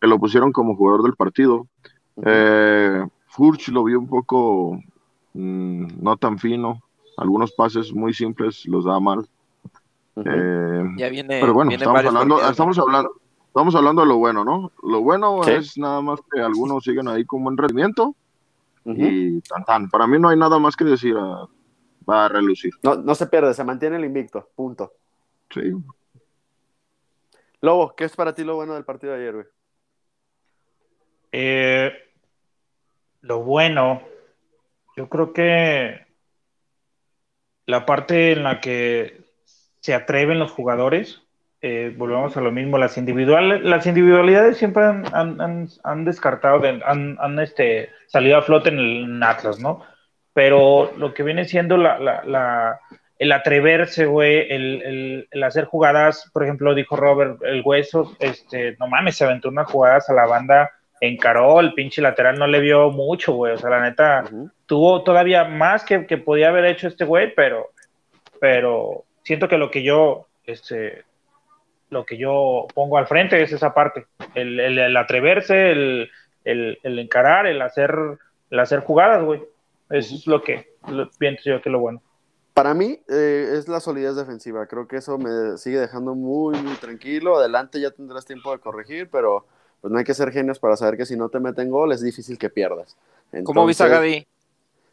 [0.00, 1.66] que lo pusieron como jugador del partido.
[2.14, 2.24] Ujú.
[2.26, 4.78] Eh, Furch lo vio un poco
[5.34, 6.82] mm, no tan fino.
[7.16, 9.28] Algunos pases muy simples los da mal.
[10.16, 13.10] Eh, Ya viene, pero bueno, estamos hablando, estamos hablando,
[13.46, 14.72] estamos hablando de lo bueno, ¿no?
[14.82, 15.52] Lo bueno Sí.
[15.52, 18.14] es nada más que algunos siguen ahí con buen rendimiento
[18.84, 19.88] y tan tan.
[19.90, 21.14] Para mí no hay nada más que decir.
[21.18, 21.46] ah,
[22.08, 22.72] va a relucir.
[22.82, 24.92] no, no se pierde, se mantiene el invicto, punto.
[25.50, 25.60] Sí.
[27.60, 29.46] Lobo, ¿qué es para ti lo bueno del partido de ayer, güey?
[31.32, 31.92] Eh,
[33.20, 34.00] lo bueno,
[35.00, 35.98] yo creo que
[37.64, 39.22] la parte en la que
[39.80, 41.22] se atreven los jugadores,
[41.62, 46.82] eh, volvemos a lo mismo, las individuales, las individualidades siempre han, han- han- descartado, de-
[46.84, 49.82] han, este, salido a flote en el Atlas, ¿no?
[50.34, 52.80] Pero lo que viene siendo la, la- la-
[53.18, 58.76] el atreverse, güey, el, el- el hacer jugadas, por ejemplo, dijo Robert, el hueso, este,
[58.78, 62.60] no mames, se aventó unas jugadas a la banda encaró, el pinche lateral no le
[62.60, 63.54] vio mucho, güey.
[63.54, 64.24] O sea, la neta,
[64.66, 67.70] tuvo todavía más que, que podía haber hecho este güey, pero,
[68.40, 71.04] pero siento que lo que yo, este,
[71.90, 76.10] lo que yo pongo al frente es esa parte, el, el- el atreverse, el,
[76.44, 77.94] el- el encarar, el hacer,
[78.50, 79.42] el hacer jugadas, güey.
[79.90, 82.00] Eso es lo que lo, pienso yo que es lo bueno.
[82.54, 84.66] Para mí eh, es la solidez defensiva.
[84.66, 87.38] Creo que eso me sigue dejando muy, muy tranquilo.
[87.38, 89.46] Adelante ya tendrás tiempo de corregir, pero
[89.80, 92.00] pues no hay que ser genios para saber que si no te meten gol es
[92.02, 92.96] difícil que pierdas.
[93.44, 94.26] ¿Cómo viste a Gaby?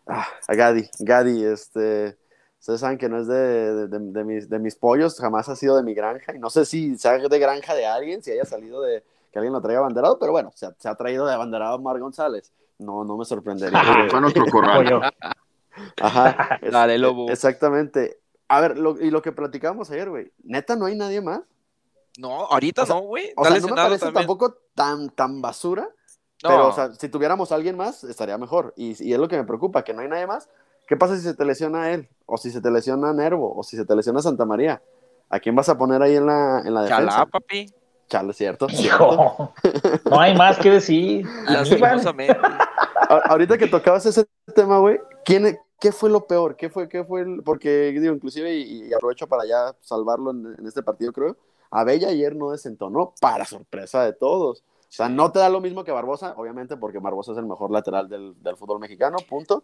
[0.08, 2.16] Ah, a Gadi, Gadi, este,
[2.60, 5.56] ustedes saben que no es de, de- de- de mis, de mis pollos, jamás ha
[5.56, 8.46] sido de mi granja, y no sé si sea de granja de alguien, si haya
[8.46, 11.34] salido de que alguien lo traiga abanderado, pero bueno, se ha, se ha traído de
[11.34, 13.82] abanderado Mar González, no, no me sorprendería.
[13.82, 15.12] que- Fue nuestro corral.
[16.00, 17.30] Ajá, es- Dale, lobo.
[17.30, 18.18] Exactamente.
[18.48, 21.42] A ver, lo- y lo que platicábamos ayer, güey, neta no hay nadie más.
[22.18, 23.32] No, ahorita O sea, no, güey.
[23.38, 24.14] O sea, no me parece también.
[24.26, 25.84] tampoco tan, tan basura,
[26.44, 28.74] No, pero, o sea, si tuviéramos a alguien más, estaría mejor.
[28.76, 30.50] Y, y es lo que me preocupa, que no hay nadie más.
[30.88, 32.10] ¿Qué pasa si se te lesiona él?
[32.26, 34.82] O si se te lesiona Nervo, o si se te lesiona Santa María.
[35.30, 37.10] ¿A quién vas a poner ahí en la, en la defensa?
[37.12, 37.74] Chalá, papi.
[38.08, 38.70] Chale, cierto.
[38.70, 39.04] cierto.
[39.06, 39.54] Hijo,
[40.10, 41.26] no hay más que decir.
[41.50, 42.40] Lastimosamente.
[43.10, 44.26] A- ahorita que tocabas ese
[44.56, 46.56] tema, güey, ¿quién, ¿qué fue lo peor?
[46.56, 50.56] ¿Qué fue, qué fue el- porque digo, inclusive, y, y aprovecho para ya salvarlo en,
[50.58, 51.36] en este partido, creo,
[51.72, 54.64] Abella ayer no desentonó, para sorpresa de todos.
[54.82, 57.72] O sea, no te da lo mismo que Barbosa, obviamente, porque Barbosa es el mejor
[57.72, 59.64] lateral del, del fútbol mexicano, punto.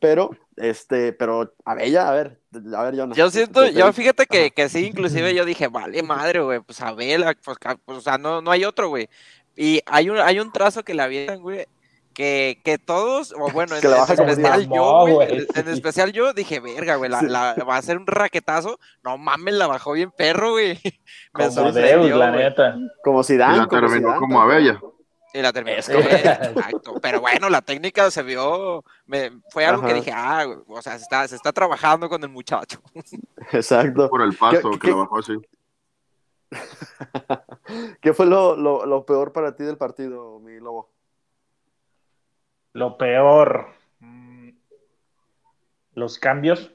[0.00, 2.40] Pero, este, pero Abella, a ver,
[2.76, 3.16] a ver, Jonas.
[3.16, 6.80] Yo siento, ¿qué- yo fíjate que, que sí, inclusive yo dije, vale madre, güey, pues
[6.82, 9.08] a Vela, pues, pues, o sea, no, no hay otro, güey.
[9.56, 11.66] Y hay un, hay un trazo que le avientan, güey,
[12.14, 16.32] que, que todos, o bueno, en, Que en como especial yo, en, en especial yo
[16.32, 17.26] dije, verga, güey, la, Sí.
[17.26, 18.78] la- va a ser un raquetazo.
[19.02, 20.78] No mames, la bajó bien perro, güey.
[21.34, 22.76] Me Como Deus, la neta.
[23.02, 23.56] Como Y Zidane.
[23.58, 24.50] la como terminó Zidane, como cual.
[24.50, 24.80] Abella.
[25.36, 25.76] Y la terminó.
[25.78, 26.94] Es que- exacto.
[27.02, 30.96] Pero bueno, la técnica se vio, me, fue algo que dije, ah, güey, o sea,
[30.96, 32.80] se está, se está trabajando con el muchacho.
[33.52, 34.08] Exacto.
[34.08, 35.32] Por el paso ¿Qué- que qué- la bajó así.
[38.00, 40.93] ¿Qué fue lo, lo, lo peor para ti del partido, mi lobo?
[42.74, 43.68] Lo peor.
[44.00, 44.50] mm,
[45.94, 46.72] Los cambios.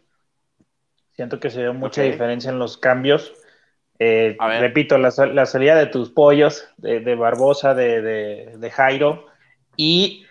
[1.12, 2.08] Siento que se dio mucha Ok.
[2.12, 3.34] diferencia en los cambios.
[4.00, 9.26] Eh, repito, la, la salida de tus pollos, de, de Barbosa, de, de- de Jairo
[9.76, 10.26] y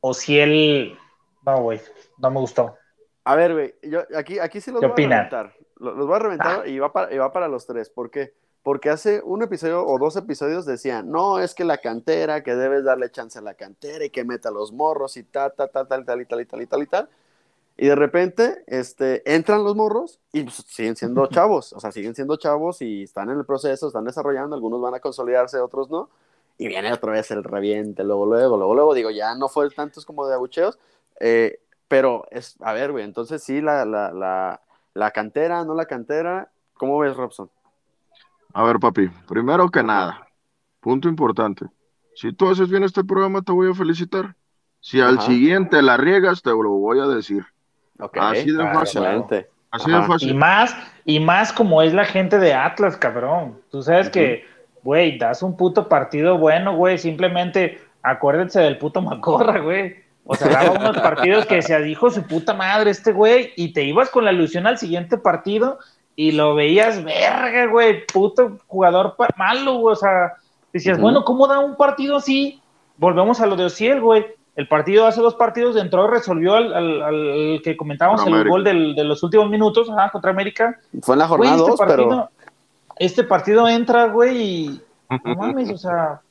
[0.00, 0.98] Ociel.
[1.46, 1.80] No, güey,
[2.18, 2.76] no me gustó.
[3.24, 5.12] A ver, güey, yo aquí, aquí sí los ¿Qué voy opinan?
[5.12, 5.54] a reventar.
[5.78, 7.88] Lo- Los, voy a reventar y, va para, y va para los tres.
[7.88, 8.26] ¿Por qué?
[8.26, 8.45] Porque
[8.90, 13.10] hace un episodio o dos episodios decían, no, es que la cantera, que debes darle
[13.10, 16.20] chance a la cantera y que meta los morros y tal, tal, tal, tal, tal,
[16.20, 17.08] y tal, y tal, y tal, y tal.
[17.76, 22.14] Y de repente, este, entran los morros y pues, siguen siendo chavos, o sea, siguen
[22.16, 26.08] siendo chavos y están en el proceso, están desarrollando, algunos van a consolidarse, otros no.
[26.58, 30.06] Y viene otra vez el reviente, luego, luego, luego, luego, digo, ya no fue tantos
[30.06, 30.78] como de abucheos,
[31.20, 34.62] eh, pero es, a ver, güey, entonces sí, la, la, la,
[34.94, 37.50] la cantera, no la cantera, ¿cómo ves, Robson?
[38.56, 40.26] A ver, papi, primero que nada,
[40.80, 41.66] punto importante.
[42.14, 44.34] Si tú haces bien este programa, te voy a felicitar.
[44.80, 45.26] Si al Ajá.
[45.26, 47.44] siguiente la riegas, te lo voy a decir.
[47.98, 49.02] Ok, Así de claro, fácil.
[49.02, 49.50] excelente.
[49.70, 53.60] Así de Y más, y más como es la gente de Atlas, cabrón.
[53.70, 54.46] Tú sabes que,
[54.82, 56.96] güey, das un puto partido bueno, güey.
[56.96, 59.96] Simplemente acuérdense del puto Macorra, güey.
[60.24, 63.84] O sea, daba unos partidos que se dijo su puta madre este güey y te
[63.84, 65.78] ibas con la ilusión al siguiente partido
[66.16, 69.92] y lo veías, verga, güey, puto jugador malo, güey.
[69.92, 70.32] O sea,
[70.72, 72.60] decías, bueno, ¿cómo da un partido así?
[72.96, 74.26] Volvemos a lo de Ociel, güey.
[74.56, 78.50] El partido hace dos partidos entró y resolvió al, al- al que comentábamos el América.
[78.50, 80.78] gol del- de los últimos minutos ajá, contra América.
[81.02, 82.30] Fue en la Güey, jornada este 2, partido, pero...
[82.98, 84.80] este partido entra, güey, y
[85.24, 86.22] no mames, o sea,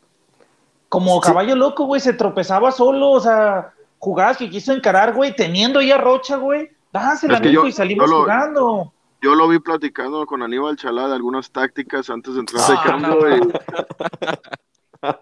[0.90, 5.80] como caballo loco, güey, se tropezaba solo, o sea, jugadas que quiso encarar, güey, teniendo
[5.82, 8.92] ya Rocha, güey, dásela, Es que mijo, yo- y salimos yo lo- jugando.
[9.26, 12.78] Yo lo vi platicando con Aníbal Chalá de algunas tácticas antes de entrar Ah, de
[12.92, 13.52] cambio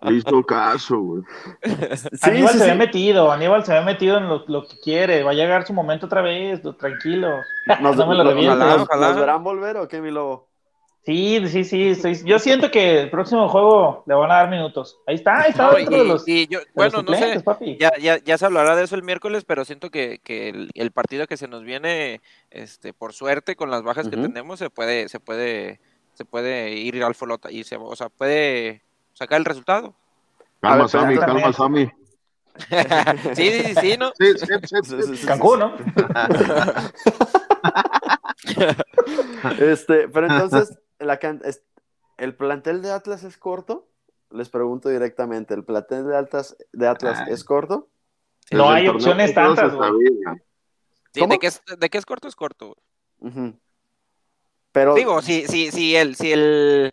[0.09, 1.23] y hizo caso, güey.
[1.63, 2.69] Sí, Aníbal sí, se sí.
[2.71, 5.71] ve metido, Aníbal se ve metido en lo, lo que quiere, va a llegar su
[5.73, 7.29] momento otra vez, lo- tranquilo.
[7.79, 8.59] Nos, no me lo nos- revientes.
[8.59, 9.07] nos- Ojalá.
[9.09, 10.49] ¿nos verán volver o qué, mi lobo?
[11.05, 15.01] Sí, sí, sí, estoy- yo siento que el próximo juego le van a dar minutos.
[15.05, 17.41] Ahí está, ahí está No, dentro de los, y yo- de los bueno, no sé,
[17.41, 17.77] papi.
[17.77, 20.91] ya, ya, ya se hablará de eso el miércoles, pero siento que, que el, el
[20.91, 25.09] partido que se nos viene, este, por suerte, con las bajas que tenemos, se puede,
[25.09, 25.81] se puede,
[26.13, 29.95] se puede ir al folota y se, o sea, puede sacar el resultado.
[30.61, 31.85] Calma, Sammy, calma, Sammy.
[31.85, 31.93] sí,
[33.35, 34.13] sí, sí, sí, ¿no?
[34.17, 34.95] Sí, sí, sí, sí.
[35.01, 35.75] Sí, sí, sí, Cancún, ¿no?
[39.59, 40.71] Este, pero entonces,
[41.03, 41.63] la can- es-
[42.17, 43.87] ¿el plantel de Atlas es corto?
[44.31, 47.33] Les pregunto directamente, ¿el plantel de Atlas, de Atlas Ay.
[47.33, 47.89] es corto?
[48.51, 49.91] No hay opciones tantas, güey.
[51.13, 52.75] de, que es, de que es corto, es corto.
[54.71, 56.91] Pero, Digo, si, si, si el, si el,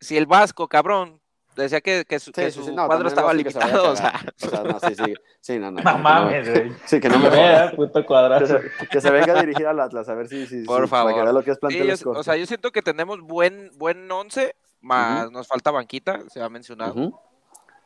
[0.00, 1.20] si el Vasco, cabrón,
[1.56, 3.96] decía que, que su, sí, que su sí, no, cuadro estaba no, que limitado, o
[3.96, 4.34] sea, cagar.
[4.42, 6.72] O sea, no, sí, sí, sí, no, no, No que mames, güey.
[6.86, 7.72] Sí, que no me Ve, jodas.
[7.72, 8.46] eh, puto Que cuadrado.
[8.46, 8.60] se,
[8.90, 11.10] que se venga a dirigir al Atlas, a ver si, si, Por si- para que
[11.10, 11.24] favor.
[11.24, 14.54] vea lo que es Sí, yo- o sea, yo siento que tenemos buen, buen once,
[14.80, 17.20] más nos falta banquita, se ha mencionado.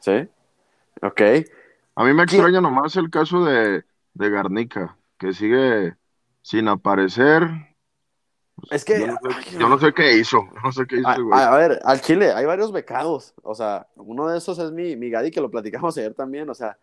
[0.01, 0.29] Sí,
[1.03, 1.21] ok.
[1.97, 5.95] A mí me extraña nomás el caso de, de Garnica, que sigue
[6.43, 7.43] sin aparecer.
[8.71, 9.01] Es que...
[9.01, 11.41] Yo no sé, yo no sé qué hizo, no sé qué hizo A, güey.
[11.41, 13.35] a- ver, al Chile hay varios becados.
[13.43, 16.49] O sea, uno de esos es mi, mi Gadi, que lo platicamos ayer también.
[16.51, 16.79] O sea,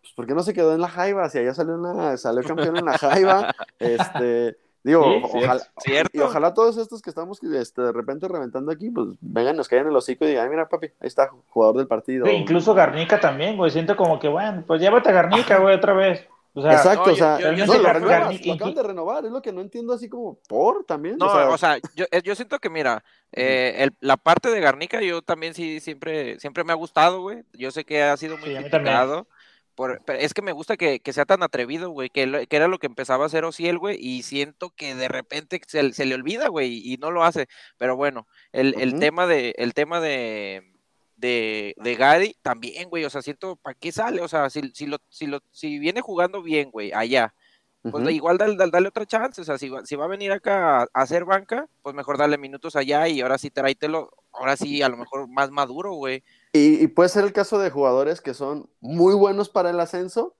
[0.00, 1.28] pues, ¿por qué no se quedó en la Jaiba?
[1.28, 3.54] Si allá salió, en la, salió campeón en la Jaiba.
[3.78, 6.10] Este, Digo, Sí, ojalá, Cierto.
[6.16, 9.88] y ojalá todos estos que estamos este, de repente reventando aquí, pues vengan, nos caigan
[9.88, 12.24] el hocico y digan, "Ay, mira, papi, ahí está, jugador del partido.
[12.26, 13.72] Sí, incluso Garnica también, güey.
[13.72, 16.26] Siento como que, bueno, pues llévate a Garnica, güey, otra vez.
[16.54, 18.74] O sea, Exacto, no, o sea, yo- yo- yo no, sí lo, renuevas, lo acaban
[18.74, 21.16] de renovar, es lo que no entiendo así como por también.
[21.18, 24.50] No, o sea, o sea, yo, eh, yo siento que, mira, eh, el- la parte
[24.50, 27.44] de Garnica yo también sí siempre, siempre me ha gustado, güey.
[27.52, 29.28] Yo sé que ha sido muy Sí, criticado.
[29.74, 32.56] Por, pero es que me gusta que, que sea tan atrevido, güey, que, lo- que
[32.56, 36.04] era lo que empezaba a hacer Ociel, güey, y siento que de repente se, se
[36.04, 37.46] le olvida, güey, y no lo hace.
[37.76, 40.72] Pero bueno, el, el tema de, el tema de,
[41.18, 44.20] de, de Gary también, güey, o sea, siento, ¿para qué sale?
[44.20, 47.34] O sea, si, si, lo, si, lo, si viene jugando bien, güey, allá,
[47.82, 50.30] pues igual dale, dale- dale otra chance, o sea, si va, si va a venir
[50.30, 54.82] acá a, hacer banca, pues mejor dale minutos allá y ahora sí tráetelo, ahora sí
[54.82, 56.22] a lo mejor más maduro, güey.
[56.52, 60.36] Y, y puede ser el caso de jugadores que son muy buenos para el ascenso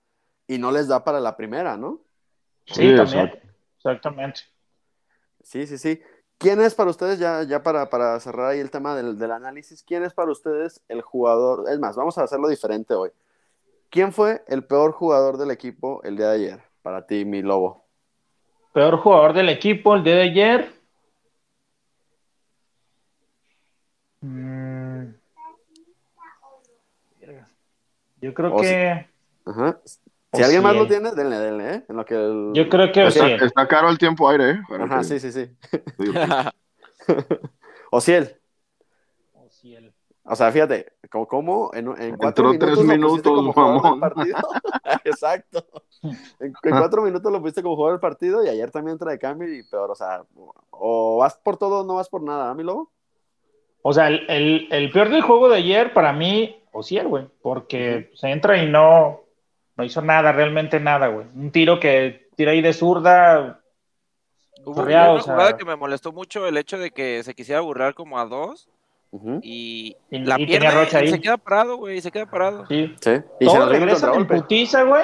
[0.47, 2.01] y no les da para la primera, ¿no?
[2.65, 3.31] sí, Sí, también.
[3.77, 4.41] Exactamente.
[5.43, 6.01] Sí, sí, sí.
[6.39, 9.83] ¿Quién es para ustedes, ya, ya para, para cerrar ahí el tema del, del análisis,
[9.83, 11.65] quién es para ustedes el jugador?
[11.69, 13.11] Es más, vamos a hacerlo diferente hoy.
[13.89, 16.63] ¿Quién fue el peor jugador del equipo el día de ayer?
[16.81, 17.83] Para ti, mi lobo.
[18.71, 20.73] Peor jugador del equipo el día de ayer.
[24.21, 25.07] Mm.
[28.21, 29.09] Yo creo O que.
[29.45, 29.79] Ajá.
[30.31, 31.83] O Si alguien más lo tiene, denle, denle, ¿eh?
[31.89, 34.59] En lo que el- Yo creo que Está, está caro el tiempo aire, ¿eh?
[34.69, 35.49] Para Ajá, que- sí, sí, sí.
[37.91, 38.35] Ociel.
[39.33, 39.93] Ociel.
[40.23, 43.99] O sea, fíjate, como, como en, en cuatro Entró tres minutos, lo minutos, como del
[43.99, 44.37] partido.
[45.05, 45.65] Exacto.
[46.39, 49.17] En, en cuatro minutos lo pusiste como jugador del partido y ayer también entra de
[49.17, 49.89] cambio y peor.
[49.89, 50.23] O sea,
[50.69, 52.91] o vas por todo o no vas por nada, ¿ah, mi lobo?
[53.81, 57.27] O sea, el, el- el peor del juego de ayer para mí, Ociel, güey.
[57.41, 59.21] Porque se entra y no,
[59.79, 61.25] no hizo nada, realmente nada, güey.
[61.33, 63.61] Un tiro que tira ahí de zurda.
[64.65, 67.61] Hubo, una o sea- jugada que me molestó mucho el hecho de que se quisiera
[67.61, 68.67] burlar como a dos
[69.41, 71.11] y, Y- la y pierna tenía Rocha y ahí.
[71.11, 72.65] se queda parado, güey, se queda parado.
[72.67, 72.93] Sí.
[72.99, 73.11] Sí.
[73.39, 75.03] Y se dio en putiza, güey.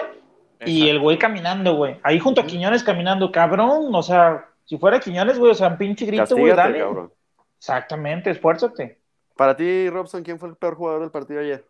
[0.66, 1.98] Y el güey caminando, güey.
[2.04, 3.96] Ahí junto a Quiñones caminando, cabrón.
[3.96, 6.80] O sea, si fuera Quiñones, güey, o sea, un pinche grito, güey, dale.
[6.80, 7.14] cabrón.
[7.58, 9.00] Exactamente, esfuérzate.
[9.38, 11.66] Para ti, Robson, ¿quién fue el peor jugador del partido ayer?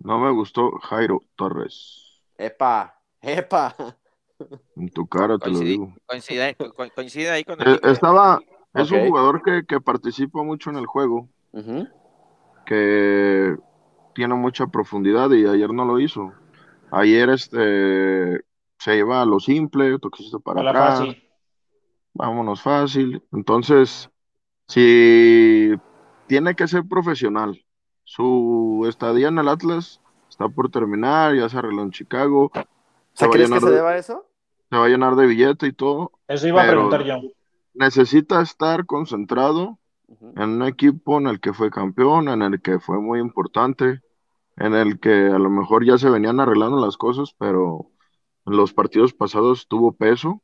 [0.00, 2.05] No me gustó Jairo Torres.
[2.38, 3.74] Epa, epa.
[4.76, 5.94] En tu cara te lo digo.
[6.06, 7.80] coincide, co- coincide ahí con el Eh.
[7.84, 8.40] Estaba,
[8.74, 11.28] es un jugador que, que participa mucho en el juego,
[12.66, 13.56] que
[14.14, 16.32] tiene mucha profundidad y ayer no lo hizo.
[16.90, 18.40] Ayer este
[18.78, 21.22] se iba a lo simple, toquecito para A la atrás, fácil.
[22.12, 23.22] vámonos fácil.
[23.32, 24.10] Entonces,
[24.68, 25.72] si
[26.26, 27.64] tiene que ser profesional,
[28.04, 30.00] su estadía en el Atlas
[30.36, 32.66] está por terminar, ya se arregló en Chicago, O sea,
[33.14, 34.26] se va, a ¿crees que llenar se de, deba a eso?
[34.68, 36.12] se va a llenar de billete y todo.
[36.28, 37.20] Eso iba a preguntar yo.
[37.72, 39.78] Necesita estar concentrado
[40.36, 44.02] en un equipo en el que fue campeón, en el que fue muy importante,
[44.56, 47.86] en el que a lo mejor ya se venían arreglando las cosas, pero
[48.44, 50.42] en los partidos pasados tuvo peso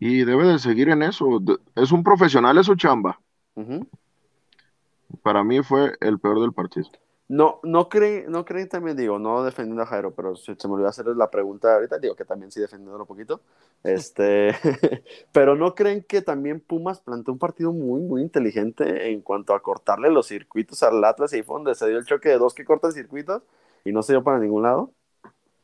[0.00, 1.40] y debe de seguir en eso.
[1.74, 3.20] Es un profesional, es su chamba.
[5.22, 6.88] Para mí fue el peor del partido.
[7.28, 10.74] No, no creen, no creen también, digo, no defendiendo a Jairo, pero se, se me
[10.74, 13.40] olvidó hacerles la pregunta ahorita, digo que también sí defendiéndolo un poquito,
[13.82, 14.54] este,
[15.32, 19.62] pero no creen que también Pumas planteó un partido muy, muy inteligente en cuanto a
[19.62, 22.54] cortarle los circuitos al Atlas y ahí fue donde se dio el choque de dos
[22.54, 23.42] que cortan circuitos
[23.84, 24.92] y no se dio para ningún lado.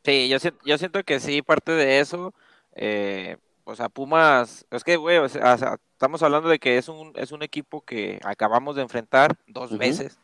[0.04, 2.32] Sí, yo siento, yo siento que sí, parte de eso,
[2.76, 7.12] eh, o sea, Pumas, es que, güey, o sea, estamos hablando de que es un,
[7.16, 10.18] es un equipo que acabamos de enfrentar dos veces,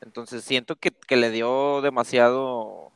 [0.00, 2.90] entonces siento que, que le dio demasiado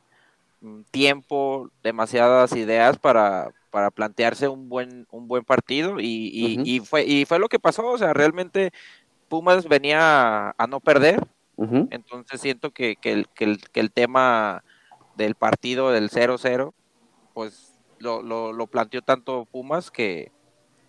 [0.61, 6.31] mm, tiempo, demasiadas ideas para, para plantearse un buen, un buen partido y,
[6.63, 8.71] y, fue, y fue lo que pasó, o sea, realmente
[9.27, 11.25] Pumas venía a no perder,
[11.57, 14.63] entonces siento que, que el, que, el, que el tema
[15.15, 16.73] del partido del 0-0,
[17.33, 20.31] pues lo, lo, lo planteó tanto Pumas que,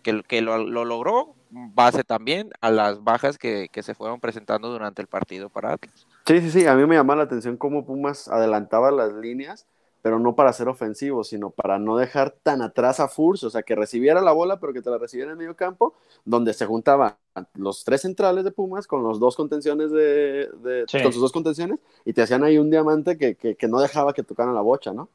[0.02, 4.68] que, que lo, lo logró, base también a las bajas que, que se fueron presentando
[4.70, 6.07] durante el partido para Atlas.
[6.26, 9.66] Sí, sí, sí, a mí me llamaba la atención cómo Pumas adelantaba las líneas,
[10.03, 13.62] pero no para ser ofensivo, sino para no dejar tan atrás a Furch, o sea,
[13.62, 15.94] que recibiera la bola, pero que te la recibiera en medio campo,
[16.24, 17.16] donde se juntaban
[17.55, 21.03] los tres centrales de Pumas con los dos contenciones de, de- Sí.
[21.03, 24.12] con sus dos contenciones, y te hacían ahí un diamante que, que- que no dejaba
[24.12, 25.09] que tocaran la bocha, ¿no?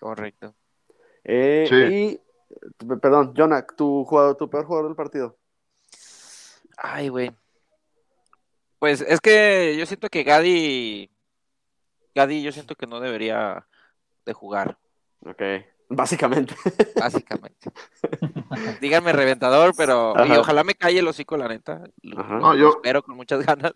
[0.00, 0.54] Correcto.
[1.24, 2.20] Eh, Sí.
[2.84, 5.36] Y, perdón, Jonah, tu, jugador, tu peor jugador del partido.
[6.84, 7.30] Ay, güey.
[8.78, 11.08] Pues es que yo siento que Gadi,
[12.14, 13.66] Gadi yo siento que no debería
[14.26, 14.78] de jugar.
[15.24, 15.40] Ok.
[15.88, 16.54] Básicamente.
[16.96, 17.70] Básicamente.
[18.80, 21.84] Díganme reventador, pero y ojalá me calle el hocico, la neta.
[22.02, 22.34] Lo, Ajá.
[22.34, 23.72] lo No, yo- espero con muchas ganas,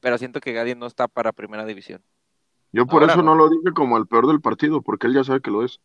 [0.00, 2.04] pero siento que Gadi no está para primera división.
[2.72, 3.34] Yo por Ahora eso no.
[3.34, 5.80] no lo dije como el peor del partido, porque él ya sabe que lo es.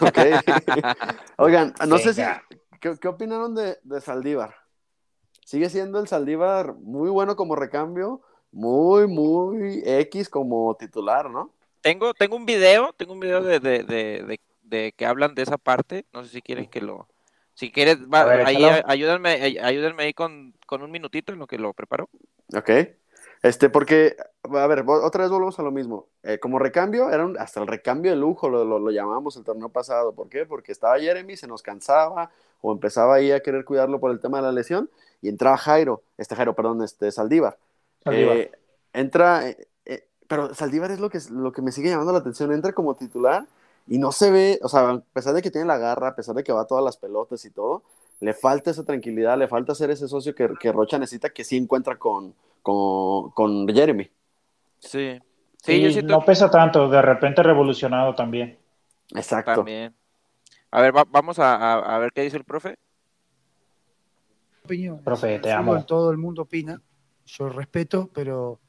[0.00, 0.18] Ok.
[1.38, 2.20] Oigan, no sé si.
[2.20, 2.44] Venga.
[2.80, 4.54] ¿Qué, qué opinaron de, de Saldívar?
[5.48, 8.20] Sigue siendo el Saldívar muy bueno como recambio,
[8.52, 11.54] muy, muy X como titular, ¿no?
[11.80, 15.40] Tengo, tengo un video, tengo un video de, de, de, de- de que hablan de
[15.40, 16.04] esa parte.
[16.12, 17.08] No sé si quieren que lo.
[17.54, 21.46] Si quieres, va- ver, ahí, ayúdenme, ay- ayúdenme ahí con, con un minutito en lo
[21.46, 22.10] que lo preparo.
[22.54, 22.68] Ok.
[23.42, 26.08] Este, porque, a ver, otra vez volvemos a lo mismo.
[26.24, 29.44] Eh, como recambio, era un- hasta el recambio de lujo, lo, lo, lo llamábamos el
[29.44, 30.12] torneo pasado.
[30.12, 30.44] ¿Por qué?
[30.44, 32.30] Porque estaba Jeremy, se nos cansaba,
[32.60, 34.90] o empezaba ahí a querer cuidarlo por el tema de la lesión,
[35.22, 37.56] y entraba Jairo, este Jairo, perdón, este Saldívar.
[38.04, 38.36] Saldívar.
[38.36, 38.52] Eh,
[38.92, 42.52] entra, eh, eh, pero Saldívar es lo que, lo que me sigue llamando la atención,
[42.52, 43.46] entra como titular
[43.86, 46.34] y no se ve, o sea, a pesar de que tiene la garra, a pesar
[46.34, 47.82] de que va a todas las pelotas y todo,
[48.20, 51.56] le falta esa tranquilidad, le falta ser ese socio que, que Rocha necesita, que sí
[51.56, 54.10] encuentra con, con, con Jeremy.
[54.80, 55.20] Sí.
[55.62, 58.56] Sí, Sí, yo siento no pesa tanto, de repente revolucionado también.
[59.14, 59.54] Exacto.
[59.56, 59.94] también.
[60.70, 62.76] A ver, va- vamos a, a- a ver qué dice el profe.
[64.68, 65.02] Opinión.
[65.02, 65.84] Profe, te amo.
[65.84, 66.80] Todo el mundo opina,
[67.26, 68.60] yo respeto, pero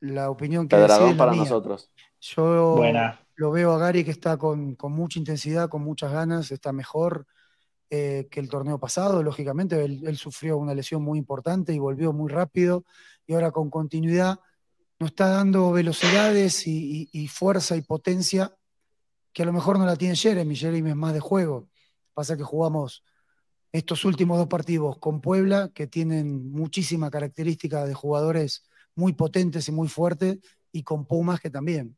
[0.00, 1.40] la opinión que Pedradón es la para mía.
[1.42, 1.90] nosotros.
[2.20, 3.20] Yo Buena.
[3.36, 7.26] lo veo a Gary que está con, con mucha intensidad, con muchas ganas, está mejor
[7.90, 9.82] eh, que el torneo pasado, lógicamente.
[9.84, 12.84] Él, él sufrió una lesión muy importante y volvió muy rápido
[13.26, 14.40] y ahora con continuidad
[14.98, 18.54] nos está dando velocidades y, y- y fuerza y potencia
[19.32, 20.54] que a lo mejor no la tiene Jeremy.
[20.54, 21.68] Jeremy es más de juego.
[22.14, 23.02] Pasa que jugamos
[23.74, 28.62] estos últimos dos partidos con Puebla, que tienen muchísima característica de jugadores
[28.94, 30.38] muy potentes y muy fuertes,
[30.70, 31.96] y con Pumas, que también.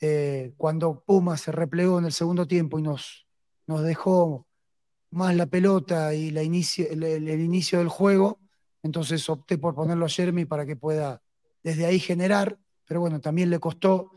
[0.00, 3.26] Eh, cuando Pumas se replegó en el segundo tiempo y nos,
[3.66, 4.46] nos dejó
[5.10, 8.38] más la pelota y el inicio del juego,
[8.84, 11.20] entonces opté por ponerlo a Jeremy para que pueda
[11.64, 14.12] desde ahí generar, pero bueno, también le costó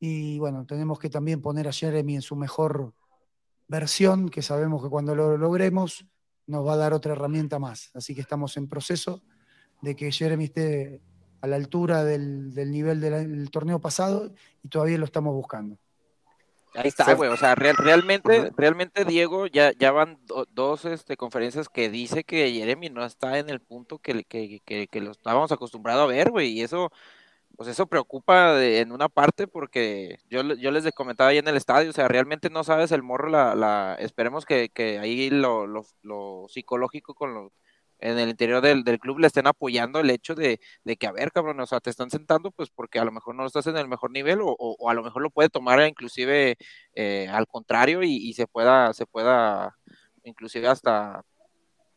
[0.00, 2.94] y bueno, tenemos que también poner a Jeremy en su mejor
[3.68, 6.06] versión, que sabemos que cuando lo logremos
[6.46, 7.90] nos va a dar otra herramienta más.
[7.94, 9.22] Así que estamos en proceso
[9.80, 11.00] de que Jeremy esté
[11.40, 14.32] a la altura del, del nivel del, del torneo pasado
[14.62, 15.76] y todavía lo estamos buscando.
[16.74, 17.28] Ahí está, güey.
[17.30, 22.24] O sea, real- realmente, realmente Diego ya, ya van do- dos este, conferencias que dice
[22.24, 26.06] que Jeremy no está en el punto que, que, que, que lo estábamos acostumbrados a
[26.06, 26.48] ver, güey.
[26.52, 26.90] Y eso,
[27.56, 31.56] pues eso preocupa de- en una parte porque yo, yo les comentaba ahí en el
[31.56, 35.66] estadio, o sea, realmente no sabes el morro, la, la esperemos que, que ahí lo,
[35.66, 37.52] lo, lo psicológico con lo,
[37.98, 41.12] en el interior del, del club le estén apoyando el hecho de, de que, a
[41.12, 43.76] ver, cabrón, o sea, te están sentando pues porque a lo mejor no estás en
[43.76, 46.56] el mejor nivel o, o- o a lo mejor lo puede tomar inclusive
[46.94, 49.76] eh, al contrario y, y se pueda, se pueda
[50.24, 51.22] inclusive hasta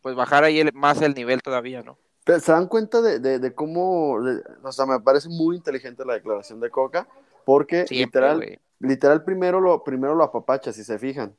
[0.02, 1.98] pues bajar ahí el- más el nivel todavía, ¿no?
[2.26, 6.06] Pero, ¿Se dan cuenta de, de- de cómo, de- o sea, me parece muy inteligente
[6.06, 7.08] la declaración de Coca,
[7.46, 8.50] porque Siempre, literal,
[8.80, 11.36] literal primero lo, primero lo apapacha, si se fijan.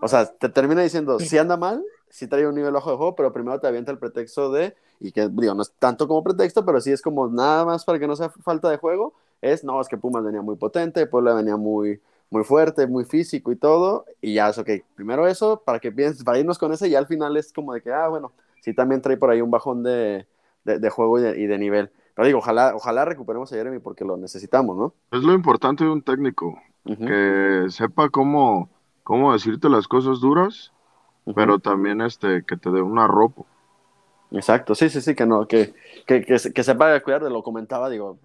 [0.00, 3.14] O sea, te termina diciendo, si anda mal, si trae un nivel bajo de juego,
[3.16, 6.64] pero primero te avienta el pretexto de, y que digo, no es tanto como pretexto,
[6.66, 9.80] pero sí es como nada más para que no sea falta de juego, es, no,
[9.80, 14.04] es que Pumas venía muy potente, Puebla venía muy, muy fuerte, muy físico y todo,
[14.20, 17.06] y ya es ok, primero eso, para que pienses, para irnos con ese, y al
[17.06, 18.32] final es como de que, ah, bueno,
[18.66, 20.26] sí también trae por ahí un bajón de,
[20.64, 21.90] de, de juego y de, y de nivel.
[22.16, 24.92] Pero digo, ojalá, ojalá recuperemos a Jeremy porque lo necesitamos, ¿no?
[25.12, 28.68] Es lo importante de un técnico, que sepa cómo,
[29.04, 30.72] cómo decirte las cosas duras,
[31.36, 33.46] pero también este, que te dé un arropo.
[34.32, 35.72] Exacto, sí, sí, sí, que no, que,
[36.06, 38.18] que, que, se- que sepa cuidar de lo comentaba, digo,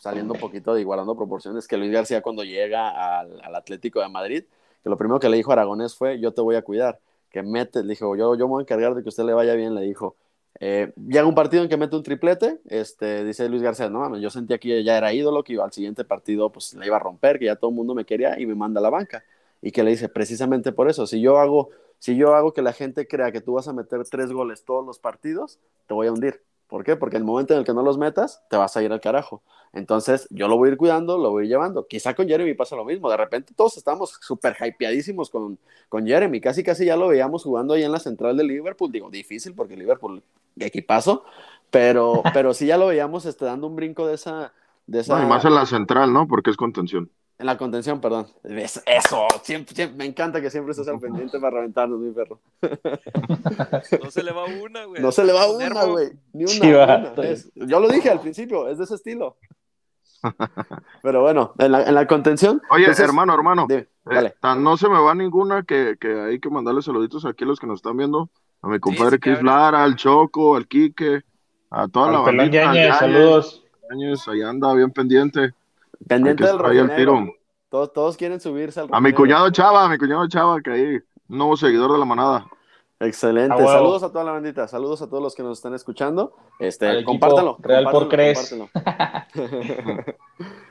[0.00, 4.08] saliendo un poquito y guardando proporciones, que Luis García cuando llega al, al Atlético de
[4.08, 4.44] Madrid,
[4.84, 7.42] que lo primero que le dijo a Aragonés fue, yo te voy a cuidar, que
[7.42, 9.74] mete, le dijo, yo, yo me voy a encargar de que usted le vaya bien,
[9.74, 10.16] le dijo,
[10.60, 14.20] eh, llega un partido en que mete un triplete, este, dice Luis García, no mames,
[14.20, 17.00] yo sentía que ya era ídolo, que iba al siguiente partido pues le iba a
[17.00, 19.24] romper, que ya todo el mundo me quería y me manda a la banca,
[19.62, 22.72] y que le dice, precisamente por eso, si yo hago si yo hago que la
[22.72, 26.12] gente crea que tú vas a meter tres goles todos los partidos, te voy a
[26.12, 26.42] hundir.
[26.68, 26.96] ¿Por qué?
[26.96, 29.00] Porque en el momento en el que no los metas, te vas a ir al
[29.00, 29.42] carajo.
[29.72, 31.86] Entonces, yo lo voy a ir cuidando, lo voy a ir llevando.
[31.86, 33.10] Quizá con Jeremy pasa lo mismo.
[33.10, 35.58] De repente todos estamos súper hypeadísimos con,
[35.88, 36.40] con Jeremy.
[36.40, 38.92] Casi, casi ya lo veíamos jugando ahí en la central de Liverpool.
[38.92, 40.22] Digo, difícil porque Liverpool,
[40.58, 41.24] equipazo.
[41.70, 44.52] Pero, pero sí ya lo veíamos este, dando un brinco de esa...
[44.86, 46.26] De esa No, y más en la central, ¿no?
[46.26, 47.10] Porque es contención.
[47.38, 48.26] En la contención, perdón.
[48.44, 52.40] Es- Eso, siempre, siempre- me encanta que siempre estés al pendiente para reventarnos, mi perro.
[54.02, 55.00] No se le va una, güey.
[55.02, 56.08] No se le va una, güey.
[56.32, 56.86] Ni una.
[56.86, 57.20] Vato.
[57.20, 57.30] una.
[57.30, 59.36] Es- yo lo dije al principio, es de ese estilo.
[61.02, 62.60] Pero bueno, en la, en la contención.
[62.70, 66.40] Oye, entonces- hermano, hermano, Dime, eh, tan- no se me va ninguna que, que hay
[66.40, 68.30] que mandarle saluditos aquí a los que nos están viendo.
[68.62, 69.58] A mi compadre sí, Chris claro.
[69.60, 71.22] Lara, al Choco, al Quique,
[71.70, 73.62] a toda la Al pelón bandita, saludos.
[73.90, 75.54] Yañez, ahí anda bien pendiente.
[76.06, 77.26] Pendiente del tiro.
[77.68, 80.84] Todos, todos quieren subirse al A mi cuñado Chava, a mi cuñado Chava, que ahí,
[81.28, 82.46] un nuevo seguidor de la manada.
[83.00, 83.56] Excelente.
[83.64, 84.66] Saludos a toda la bandita.
[84.66, 86.34] Saludos a todos los que nos están escuchando.
[86.58, 87.56] Este, compártanlo.
[87.60, 88.68] Real por compártanlo.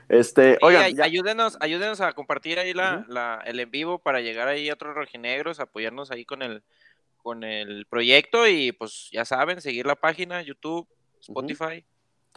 [0.09, 4.47] este, oigan, ya- ayúdenos, ayúdenos a compartir ahí la, la- el en vivo para llegar
[4.47, 6.63] ahí a otros rojinegros, apoyarnos ahí con el
[7.17, 10.87] con el proyecto y pues ya saben, seguir la página, YouTube,
[11.19, 11.83] Spotify.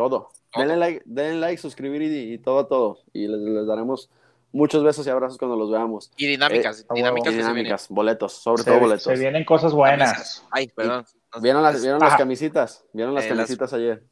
[0.08, 0.30] Todo.
[0.56, 2.98] Denle like, denle like, suscribir y, y todo, todo.
[3.12, 4.10] Y les, les daremos
[4.52, 6.10] muchos besos y abrazos cuando los veamos.
[6.16, 6.94] Y dinámicas, a huevo.
[6.96, 9.02] dinámicas Y dinámicas, boletos, sobre Se, todo boletos.
[9.04, 10.44] se vienen cosas buenas.
[10.50, 11.04] Ay, perdón.
[11.34, 12.84] No- ¿Vieron las, vieron las camisitas?
[12.92, 14.02] ¿Vieron las Eh, las- camisitas ayer?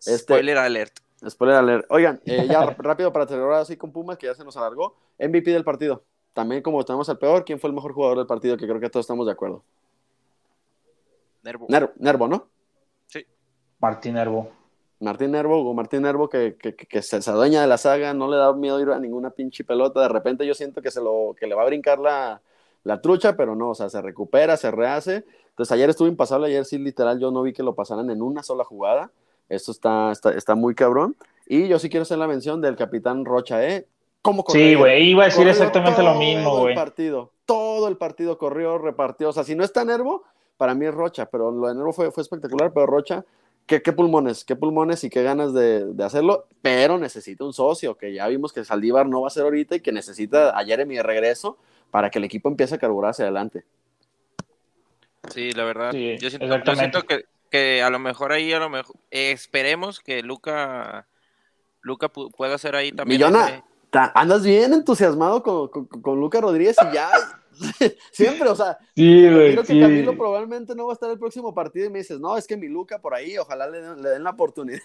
[0.00, 0.92] este- Spoiler alert.
[1.28, 1.86] Spoiler alert.
[1.90, 4.94] Oigan, eh, ya rápido para celebrar así con Pumas, que ya se nos alargó.
[5.18, 6.04] MVP del partido.
[6.32, 8.56] También como tenemos al peor, ¿quién fue el mejor jugador del partido?
[8.56, 9.64] Que creo que todos estamos de acuerdo.
[11.42, 11.66] Nervo.
[11.68, 12.48] Ner- Nervo, ¿no?
[13.84, 14.48] Martín Herbo.
[15.00, 18.26] Martín Nervo, Hugo Martín Nervo, que, que, que- se, se adueña de la saga, no
[18.30, 20.00] le da miedo ir a ninguna pinche pelota.
[20.00, 22.40] De repente yo siento que, se lo, que le va a brincar la,
[22.84, 25.24] la trucha, pero no, o sea, se recupera, se rehace.
[25.50, 28.42] Entonces ayer estuvo impasable, ayer sí, literal, yo no vi que lo pasaran en una
[28.42, 29.10] sola jugada.
[29.50, 31.16] Esto está, está, está muy cabrón.
[31.46, 33.86] Y yo sí quiero hacer la mención del capitán Rocha, ¿eh?
[34.22, 36.72] ¿Cómo corrió Sí, güey, iba a decir Corrió exactamente lo mismo, todo güey.
[36.72, 39.28] el partido, todo el partido corrió, repartió.
[39.28, 40.22] O sea, si no está Nervo,
[40.56, 43.22] para mí es Rocha, pero lo de Nervo fue, fue espectacular, pero Rocha,
[43.66, 47.96] ¿qué, qué pulmones, qué pulmones y qué ganas de, de hacerlo, pero necesita un socio,
[47.96, 50.96] que ya vimos que Saldívar no va a ser ahorita y que necesita a Jeremy
[50.96, 51.58] de regreso
[51.90, 53.64] para que el equipo empiece a carburar hacia adelante.
[55.32, 55.92] Sí, la verdad.
[55.92, 56.80] Sí, yo siento, yo exactamente.
[56.80, 61.06] siento que, que a lo mejor ahí, a lo mejor, eh, esperemos que Luca,
[61.80, 63.20] Luca pu- pueda hacer ahí también.
[63.20, 63.62] Millona, ese-
[64.14, 67.10] andas bien entusiasmado con, con, con Luca Rodríguez y ya,
[68.12, 69.80] siempre, o sea, Sí, Creo que sí.
[69.80, 72.56] Camilo probablemente no va a estar el próximo partido y me dices, no, es que
[72.56, 74.80] mi Luca por ahí, ojalá le, den- le den la oportunidad.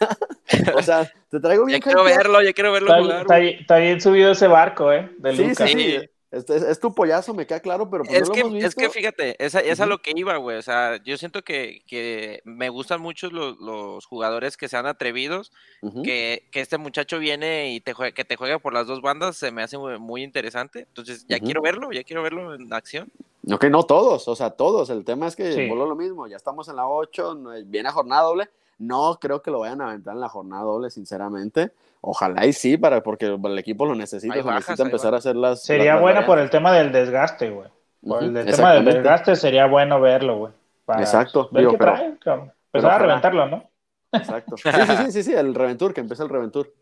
[0.76, 3.22] o sea, te traigo bien Ya quiero verlo, ya quiero verlo Está, jugar.
[3.22, 3.43] está güey.
[3.49, 5.11] bien- está bien subido ese barco, ¿eh?
[5.17, 5.70] De Sí, Lucas.
[5.70, 6.09] sí, sí.
[6.32, 8.53] Es, es- es tu pollazo, me queda claro, pero pues Es no lo que, hemos
[8.53, 8.67] visto.
[8.67, 10.57] es que fíjate, esa, es a lo que iba, güey.
[10.57, 15.51] O sea, yo siento que, que me gustan mucho los, los jugadores que sean atrevidos,
[16.03, 19.38] que, que este muchacho viene y te jue- que te juega por las dos bandas,
[19.38, 20.82] se me hace muy, muy interesante.
[20.82, 23.09] Entonces, ya quiero verlo, ya quiero verlo en acción.
[23.51, 24.91] Ok, no todos, o sea, todos.
[24.91, 25.61] El tema es que Sí.
[25.71, 26.27] a lo mismo.
[26.27, 28.49] Ya estamos en la 8, no- viene a jornada doble.
[28.77, 31.71] No creo que lo vayan a aventar en la jornada doble, sinceramente.
[32.02, 34.36] Ojalá y sí, para, porque el equipo lo necesita.
[34.36, 35.64] Bajas, necesita empezar a hacer las.
[35.64, 37.68] Sería las- buena por el tema del desgaste, güey.
[38.08, 40.54] Por el tema del desgaste sería bueno verlo, güey.
[40.97, 42.54] Exacto, Ver digo, qué pero- trae, cabrón.
[42.72, 43.70] pero Empezar a reventarlo, ¿no?
[44.12, 44.56] Exacto.
[44.58, 46.74] Sí, sí, sí, sí, sí, el Reventur, que empieza el Reventur.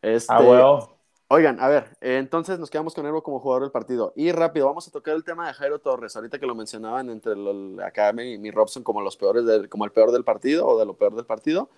[0.00, 0.96] Este, Ah, huevo.
[1.28, 4.12] Oigan, a ver, eh, entonces nos quedamos con Evo como jugador del partido.
[4.16, 6.14] Y rápido, vamos a tocar el tema de Jairo Torres.
[6.14, 9.84] Ahorita que lo mencionaban entre lo- acá mi, mi Robson como los peores del, como
[9.86, 11.68] el peor del partido o de lo peor del partido.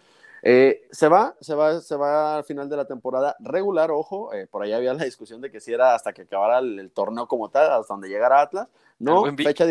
[0.46, 4.46] Eh, se va, se va, se va al final de la temporada regular, ojo, eh,
[4.46, 7.26] por ahí había la discusión de que si era hasta que acabara el, el torneo
[7.26, 8.68] como tal, hasta donde llegara Atlas.
[8.98, 9.66] No, fecha,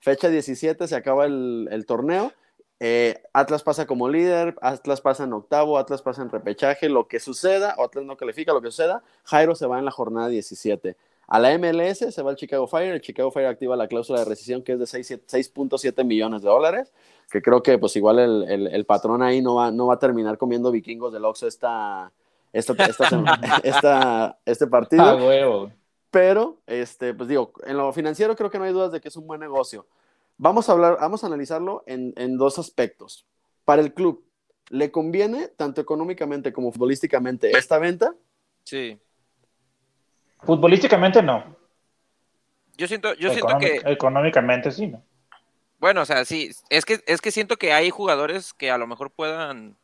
[0.00, 2.32] fecha 17 se acaba el, el torneo.
[2.80, 7.20] Eh, Atlas pasa como líder, Atlas pasa en octavo, Atlas pasa en repechaje, lo que
[7.20, 10.96] suceda, o Atlas no califica, lo que suceda, Jairo se va en la jornada 17.
[11.28, 14.24] A la MLS se va el Chicago Fire, el Chicago Fire activa la cláusula de
[14.24, 16.92] rescisión que es de 6 6.7 millones de dólares,
[17.30, 19.98] que creo que pues igual el, el- el patrón ahí no va, no va a
[19.98, 22.10] terminar comiendo vikingos del Oxxo esta,
[22.52, 25.70] esta, esta, sema- esta- este partido Ah, huevo.
[26.10, 29.16] pero este, pues digo, en lo financiero creo que no hay dudas de que es
[29.16, 29.86] un buen negocio.
[30.38, 33.26] Vamos a hablar, vamos a analizarlo en, en dos aspectos.
[33.64, 34.24] Para el club,
[34.70, 38.14] ¿le conviene tanto económicamente como futbolísticamente esta venta?
[38.64, 38.98] Sí.
[40.44, 41.56] Futbolísticamente no.
[42.76, 45.02] Yo siento, yo siento que, Económicamente sí, ¿no?
[45.78, 48.86] Bueno, o sea, sí, es que, es que siento que hay jugadores que a lo
[48.86, 49.76] mejor puedan,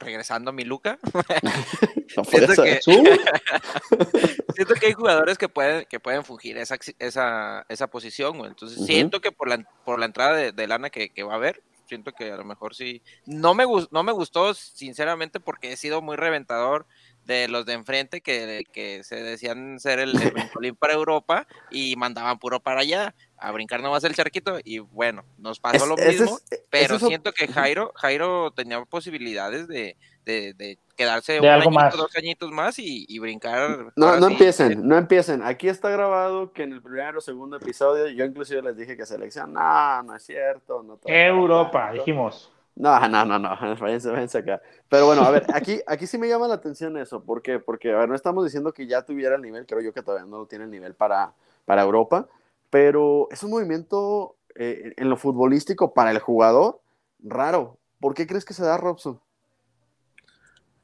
[0.00, 0.98] regresando a mi Luca,
[2.16, 2.80] No Siento que-
[4.54, 8.50] siento que hay jugadores que pueden, que pueden fungir esa, esa, esa posición, güey.
[8.50, 11.36] Entonces siento que por la, por la entrada de, de lana que, que va a
[11.36, 13.02] haber, siento que a lo mejor sí.
[13.26, 16.86] No me, no me gustó, sinceramente, porque he sido muy reventador
[17.24, 22.38] de los de enfrente que, que se decían ser el, el para Europa y mandaban
[22.38, 26.38] puro para allá a brincar nomás el charquito y bueno, nos pasó Es- lo mismo.
[26.50, 31.46] es- Pero es- siento que Jairo, Jairo tenía posibilidades de, de, de quedarse De un
[31.46, 31.96] algo añito, más.
[31.96, 33.92] dos añitos más y, y brincar.
[33.96, 35.42] No, no sí, empiecen, no empiecen.
[35.42, 39.06] Aquí está grabado que en el primer o segundo episodio yo inclusive les dije que
[39.06, 40.82] selección, no, no es cierto.
[40.82, 41.94] No todo Europa, tanto".
[42.04, 42.52] dijimos.
[42.74, 44.60] No, no, no, no, váyanse, váyanse acá.
[44.88, 47.22] Pero bueno, a ver, aquí, aquí sí me llama la atención eso.
[47.24, 47.58] ¿Por qué?
[47.58, 50.26] Porque, a ver, no estamos diciendo que ya tuviera el nivel, creo yo que todavía
[50.30, 51.32] no tiene el nivel para,
[51.64, 52.28] para Europa,
[52.70, 56.80] pero es un movimiento eh, en lo futbolístico para el jugador
[57.20, 57.78] raro.
[58.00, 59.20] ¿Por qué crees que se da, Robson?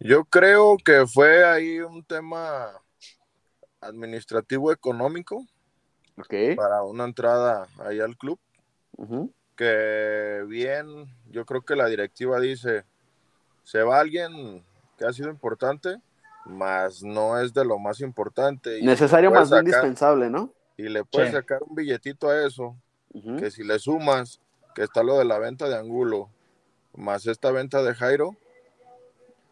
[0.00, 2.72] Yo creo que fue ahí un tema
[3.80, 5.44] administrativo económico
[6.18, 6.34] Ok.
[6.56, 8.38] para una entrada ahí al club.
[9.56, 12.84] Que bien, yo creo que la directiva dice,
[13.62, 14.64] se va alguien
[14.98, 16.00] que ha sido importante,
[16.44, 18.78] mas no es de lo más importante.
[18.80, 20.52] Y Necesario más sacar- indispensable, ¿no?
[20.76, 21.36] Y le puedes Sí.
[21.36, 22.76] sacar un billetito a eso,
[23.38, 24.40] que si le sumas,
[24.74, 26.30] que está lo de la venta de Angulo,
[26.96, 28.36] más esta venta de Jairo,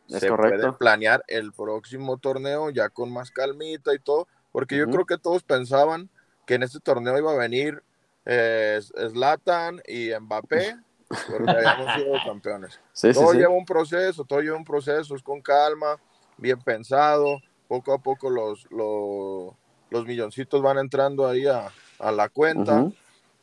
[0.09, 0.61] Es se correcto.
[0.61, 5.17] puede planear el próximo torneo ya con más calmita y todo, porque yo creo que
[5.17, 6.11] todos pensaban
[6.45, 7.83] que en este torneo iba a venir
[8.27, 10.77] eh, Zlatan y Mbappé,
[11.31, 12.81] porque habíamos sido campeones.
[12.93, 13.39] Sí, todo sí.
[13.39, 15.99] lleva un proceso, todo lleva un proceso, es con calma,
[16.37, 19.55] bien pensado, poco a poco los, los,
[19.93, 21.69] los milloncitos van entrando ahí a,
[21.99, 22.91] a la cuenta.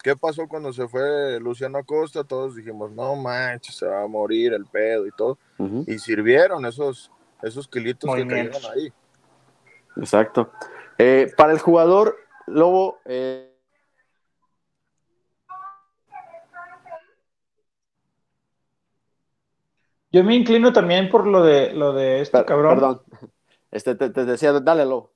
[0.02, 2.24] ¿Qué pasó cuando se fue Luciano Acosta?
[2.24, 5.38] Todos dijimos, no manches, se va a morir el pedo y todo.
[5.86, 8.92] Y sirvieron esos, esos kilitos que cayeron ahí.
[9.98, 10.52] Exacto.
[10.98, 13.46] Eh, para el jugador, Lobo, eh,
[20.12, 22.74] Yo me inclino también por lo de lo de este per- cabrón.
[22.74, 23.02] perdón,
[23.70, 25.12] este, te, te decía, dale, Lobo.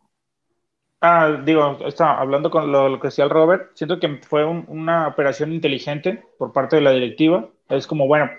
[1.05, 4.63] Ah, digo, estaba hablando con lo, lo que decía el Robert, siento que fue un-
[4.69, 7.49] una operación inteligente por parte de la directiva.
[7.67, 8.29] Es como, bueno,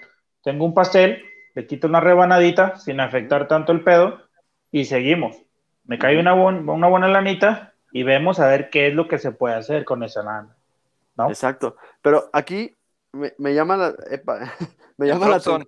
[0.42, 1.22] tengo un pastel,
[1.54, 4.18] le quito una rebanadita sin afectar tanto el pedo
[4.72, 5.36] y seguimos.
[5.84, 9.18] Me cae una, buen- una buena lanita y vemos a ver qué es lo que
[9.18, 10.56] se puede hacer con esa lana.
[11.18, 11.28] ¿no?
[11.28, 11.76] Exacto.
[12.00, 12.73] Pero aquí
[13.14, 14.52] me, me llama la, epa,
[14.96, 15.66] me llama la Robson.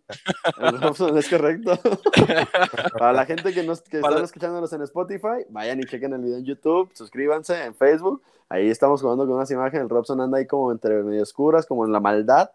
[0.61, 1.79] el Robson, es correcto.
[2.99, 6.39] Para la gente que, nos, que están escuchándonos en Spotify, vayan y chequen el video
[6.39, 8.23] en YouTube, suscríbanse en Facebook.
[8.49, 9.83] Ahí estamos jugando con unas imágenes.
[9.85, 12.51] El Robson anda ahí como entre medio oscuras, como en la maldad.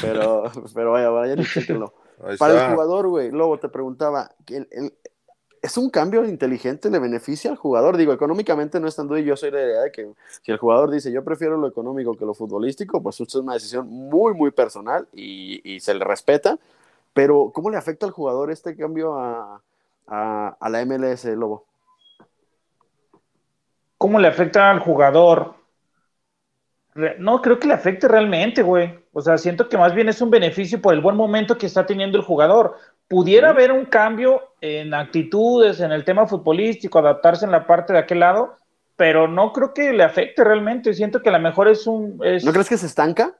[0.00, 1.94] Pero, pero vaya, vayan y chequenlo.
[2.38, 4.94] Para el jugador, güey, Lobo, te preguntaba, ¿el, el-
[5.68, 6.90] ¿es un cambio inteligente?
[6.90, 7.98] ¿Le beneficia al jugador?
[7.98, 10.10] Digo, económicamente no es tan duro y yo soy de la idea de que
[10.42, 13.86] si el jugador dice yo prefiero lo económico que lo futbolístico, pues es una decisión
[13.86, 16.58] muy, muy personal y, se le respeta.
[17.12, 19.60] Pero, ¿cómo le afecta al jugador este cambio a,
[20.08, 21.66] la MLS, Lobo?
[23.98, 25.54] ¿Cómo le afecta al jugador?
[27.18, 28.98] No creo que le afecte realmente, güey.
[29.12, 31.84] O sea, siento que más bien es un beneficio por el buen momento que está
[31.84, 32.76] teniendo el jugador.
[33.08, 37.98] Pudiera haber un cambio en actitudes, en el tema futbolístico, adaptarse en la parte de
[38.00, 38.54] aquel lado,
[38.96, 40.92] pero no creo que le afecte realmente.
[40.92, 42.20] Siento que a lo mejor es un...
[42.22, 43.32] es- ¿No crees que se estanca?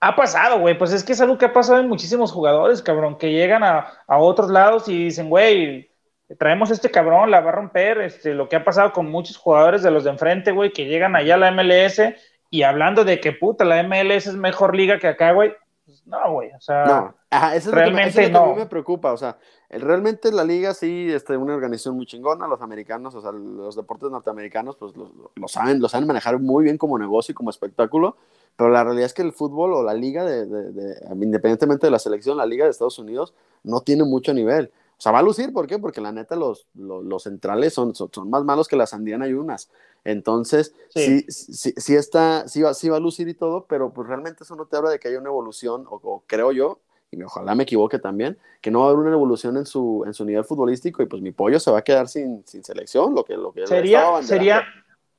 [0.00, 0.78] Ha pasado, güey.
[0.78, 3.86] Pues es que es algo que ha pasado en muchísimos jugadores, cabrón, que llegan a,
[4.06, 5.90] a otros lados y dicen, güey,
[6.38, 8.00] traemos este cabrón, la va a romper.
[8.00, 11.16] Este, lo que ha pasado con muchos jugadores de los de enfrente, güey, que llegan
[11.16, 12.00] allá a la MLS
[12.48, 15.52] y hablando de que puta, la MLS es mejor liga que acá, güey.
[15.90, 16.52] Pues no, güey.
[16.52, 18.46] O sea, No, Ajá, eso es lo que, me- eso es realmente lo que a
[18.46, 18.56] mí no.
[18.60, 19.12] me preocupa.
[19.12, 19.38] O sea,
[19.68, 23.74] el- realmente la liga sí, este, una organización muy chingona, los americanos, o sea, los
[23.74, 27.50] deportes norteamericanos, pues lo, lo saben, lo saben manejar muy bien como negocio y como
[27.50, 28.16] espectáculo,
[28.56, 31.90] pero la realidad es que el fútbol o la liga, de, de- de- independientemente de
[31.90, 33.34] la selección, la liga de Estados Unidos
[33.64, 34.70] no tiene mucho nivel.
[35.00, 35.78] O sea, va a lucir, ¿por qué?
[35.78, 39.26] Porque la neta los, los, los centrales son, son, son más malos que las Andiana
[39.26, 39.70] y unas.
[40.04, 41.54] Entonces, sí, Sí.
[41.54, 44.56] sí, sí, está, sí, va, sí va a lucir y todo, pero pues realmente eso
[44.56, 46.80] no te habla de que haya una evolución, o, o creo yo,
[47.10, 50.12] y ojalá me equivoque también, que no va a haber una evolución en su, en
[50.12, 53.24] su nivel futbolístico y pues mi pollo se va a quedar sin, sin selección, lo
[53.24, 54.64] que, lo que sería, sería,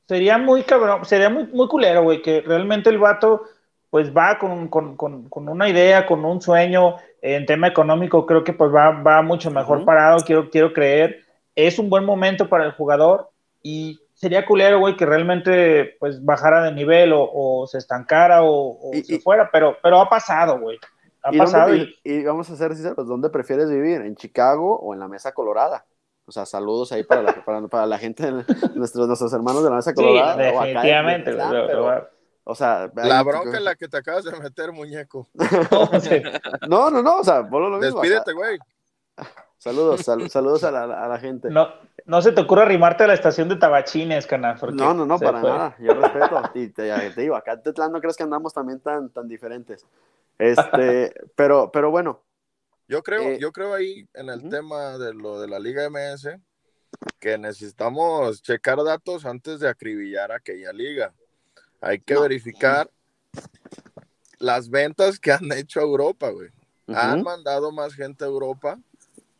[0.07, 3.41] sería muy cabrón, sería muy, muy culero, güey, que realmente el vato
[3.91, 8.43] pues va con, con, con, con una idea, con un sueño, en tema económico creo
[8.43, 9.85] que pues va, va mucho mejor Ujú.
[9.85, 11.19] parado, quiero, quiero creer,
[11.55, 13.29] es un buen momento para el jugador
[13.61, 18.77] y sería culero, güey, que realmente pues bajara de nivel o, o se estancara o,
[18.81, 20.79] o Y- se y- fuera, pero, pero ha pasado, güey,
[21.23, 24.01] ha ¿Y, pasado dónde- y, vamos a ser sinceros, ¿dónde prefieres vivir?
[24.01, 25.85] ¿En Chicago o en la Mesa Colorada?
[26.25, 28.31] O sea, saludos ahí para la, para, para la gente,
[28.75, 30.35] nuestros, nuestros hermanos de la Mesa sí, Colorada.
[30.35, 32.09] o acá en definitivamente, pero, pero-
[32.43, 35.27] o sea, La bronca es la que te acabas de meter, muñeco.
[36.67, 38.01] No, no, no, o sea, vuelvo lo mismo.
[38.01, 38.57] Despídete, güey.
[39.57, 41.51] Saludos, sal- saludos a la, a la gente.
[41.51, 41.67] No,
[42.05, 44.57] no se te ocurra arrimarte a la estación de tabachines, canal.
[44.73, 45.49] No, no, no, para fue.
[45.51, 45.75] nada.
[45.79, 46.41] Yo respeto.
[46.55, 49.85] Y te, digo, acá en Tetlán no crees que andamos también tan, tan diferentes.
[50.39, 52.23] Este, pero, pero bueno,
[52.87, 56.29] Yo creo, Eh, yo creo ahí en el tema de lo de la Liga MS
[57.19, 61.13] que necesitamos checar datos antes de acribillar aquella liga.
[61.81, 62.21] Hay que No.
[62.21, 62.89] verificar
[64.37, 66.49] las ventas que han hecho a Europa, güey.
[66.87, 68.77] Han mandado más gente a Europa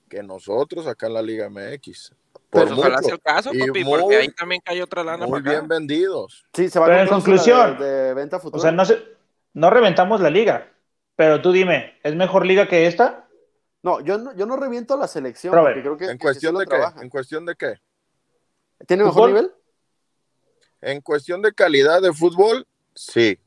[0.10, 2.14] que nosotros acá en la Liga MX.
[2.50, 3.06] Pues Por ojalá mucho.
[3.06, 6.46] sea el caso, Y papi, muy- porque ahí también cae otra lana Muy bien vendidos.
[6.54, 8.60] Sí, se va Pero con en conclusión, de, de venta futura.
[8.60, 9.02] O sea, no, se,
[9.54, 10.72] no reventamos la liga.
[11.16, 13.28] Pero tú dime, ¿es mejor liga que esta?
[13.84, 16.78] No, yo no, yo no reviento la selección, creo que, ¿En que cuestión de qué?
[17.02, 17.76] ¿En cuestión de qué?
[18.86, 19.30] ¿Tiene mejor ¿Fútbol?
[19.30, 19.52] nivel?
[20.82, 23.38] En cuestión de calidad de fútbol, sí.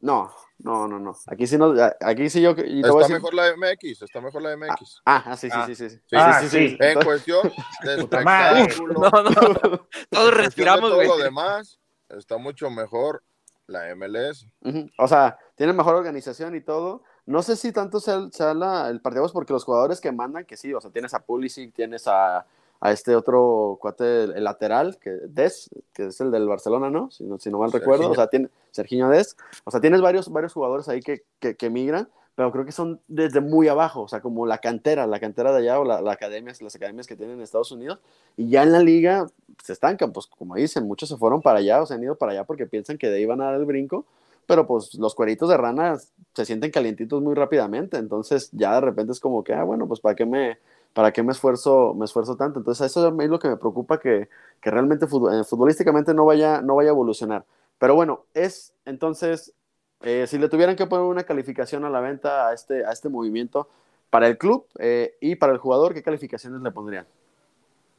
[0.00, 1.14] No, no, no, no.
[1.26, 4.56] Aquí sí no, aquí sí yo y Está decir- mejor la MX, está mejor la
[4.56, 5.02] MX.
[5.04, 5.66] Ah, ah, sí, sí, Ah.
[5.66, 5.96] sí, sí, sí.
[5.96, 6.76] Sí, Ah, sí, sí.
[6.80, 7.52] En cuestión
[7.84, 7.94] de
[8.78, 9.30] espectáculo, No, no,
[10.10, 11.08] todos respiramos, todo güey.
[11.08, 13.22] lo demás, está mucho mejor
[13.66, 14.46] la MLS.
[14.62, 14.88] Ujú.
[14.98, 17.02] O sea, tiene mejor organización y todo.
[17.26, 20.44] No sé si tanto sea, el- sea la- el partido, porque los jugadores que mandan,
[20.44, 22.44] que sí, o sea, tienes a Pulisic, tienes a,
[22.82, 27.12] a este otro cuate, el, lateral, que Des, que es el del Barcelona, ¿no?
[27.12, 28.10] Si no, si no mal recuerdo.
[28.10, 28.14] O Serginho.
[28.16, 29.36] sea, tiene Serginho Des.
[29.62, 33.00] O sea, tienes varios, varios jugadores ahí que, que, que migran, pero creo que son
[33.06, 36.10] desde muy abajo, o sea, como la cantera, la cantera de allá o la, la
[36.10, 38.00] academia, las academias que tienen en Estados Unidos.
[38.36, 39.28] Y ya en la liga
[39.62, 42.32] se estancan, pues como dicen, muchos se fueron para allá o se han ido para
[42.32, 44.06] allá porque piensan que de ahí van a dar el brinco
[44.46, 45.98] pero pues los cueritos de rana
[46.34, 50.00] se sienten calientitos muy rápidamente, entonces ya de repente es como que, ah, bueno, pues
[50.00, 50.58] para qué me,
[50.92, 54.28] para qué me esfuerzo, me esfuerzo tanto, entonces eso es lo que me preocupa que,
[54.60, 57.44] que realmente eh, futbolísticamente no vaya, no vaya a evolucionar,
[57.78, 59.54] pero bueno, es entonces,
[60.02, 63.08] eh, si le tuvieran que poner una calificación a la venta a este, a este
[63.08, 63.68] movimiento
[64.10, 67.06] para el club eh, y para el jugador, ¿qué calificaciones le pondrían?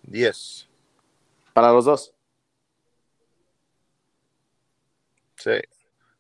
[0.04, 0.68] 10.
[1.54, 2.14] Para los dos.
[5.38, 5.60] Sí.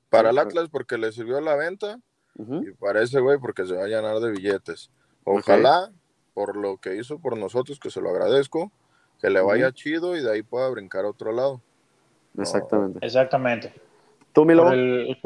[0.09, 1.99] Para el Atlas porque le sirvió la venta
[2.35, 4.89] y para ese güey porque se va a llenar de billetes.
[5.23, 5.91] Ojalá,
[6.33, 8.71] por lo que hizo por nosotros, que se lo agradezco,
[9.21, 11.61] que le vaya chido y de ahí pueda brincar a otro lado.
[12.37, 12.99] Exactamente.
[13.05, 13.73] Exactamente.
[14.33, 14.69] ¿Tú, mi lobo?
[14.69, 15.17] Por el-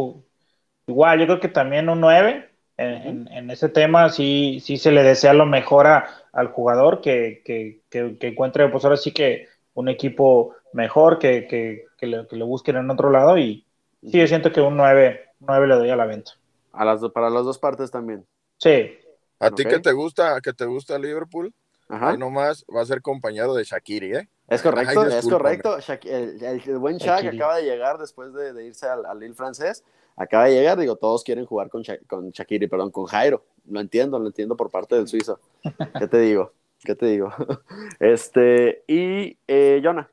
[0.88, 2.50] igual, yo creo que también un 9.
[2.80, 7.02] En, en- en ese tema sí, sí se le desea lo mejor a- al jugador,
[7.02, 12.06] que, que, que- que encuentre, pues ahora sí que un equipo mejor, que, que, que,
[12.06, 13.36] le, que le busquen en otro lado.
[13.40, 13.66] Y
[14.04, 16.34] sí, yo siento que un 9, un 9 le doy a la venta.
[16.72, 18.24] A las, para las dos partes también.
[18.60, 18.92] Sí,
[19.40, 19.70] A ti Ok.
[19.70, 21.54] que te gusta, que te gusta Liverpool,
[21.90, 22.10] Ajá.
[22.12, 24.30] ahí nomás va a ser compañero de Shakiri, ¿eh?
[24.48, 25.78] Es correcto, Ay, es correcto.
[26.06, 27.38] El, el- el buen Shaq Shaqiri.
[27.38, 29.84] acaba de llegar después de, de irse al, al Lille francés.
[30.16, 33.46] Acaba de llegar, digo, todos quieren jugar con, Sha- con Shakiri, perdón, con Jairo.
[33.66, 35.40] Lo entiendo, lo entiendo por parte del suizo.
[36.00, 36.54] ¿Qué te digo?
[36.84, 37.30] ¿Qué te digo?
[38.00, 40.06] Este, y eh, Jonah,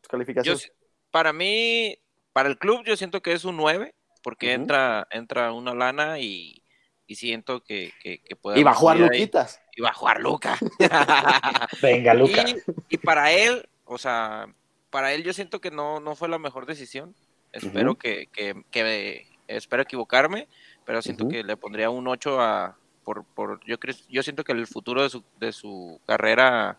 [0.00, 0.62] tus Yo, calificaciones.
[0.62, 0.70] si-
[1.10, 1.96] para mí,
[2.34, 4.62] para el club, yo siento que es un 9, porque Ujú.
[4.62, 6.62] entra, entra una lana y,
[7.08, 8.98] y siento que, que, que puede Y va a jugar.
[9.00, 9.60] Luquitas.
[9.74, 10.56] Y va a jugar Luca.
[11.82, 12.44] venga, Luca.
[12.48, 12.56] Y,
[12.90, 14.46] y para él, o sea,
[14.90, 17.14] para él yo siento que no, no fue la mejor decisión.
[17.50, 20.48] Espero que, que, que- espero equivocarme,
[20.84, 24.52] pero siento que le pondría un 8 a por, por yo creo, yo siento que
[24.52, 26.76] el futuro de su, de su carrera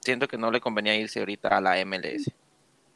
[0.00, 2.32] siento que no le convenía irse ahorita a la MLS.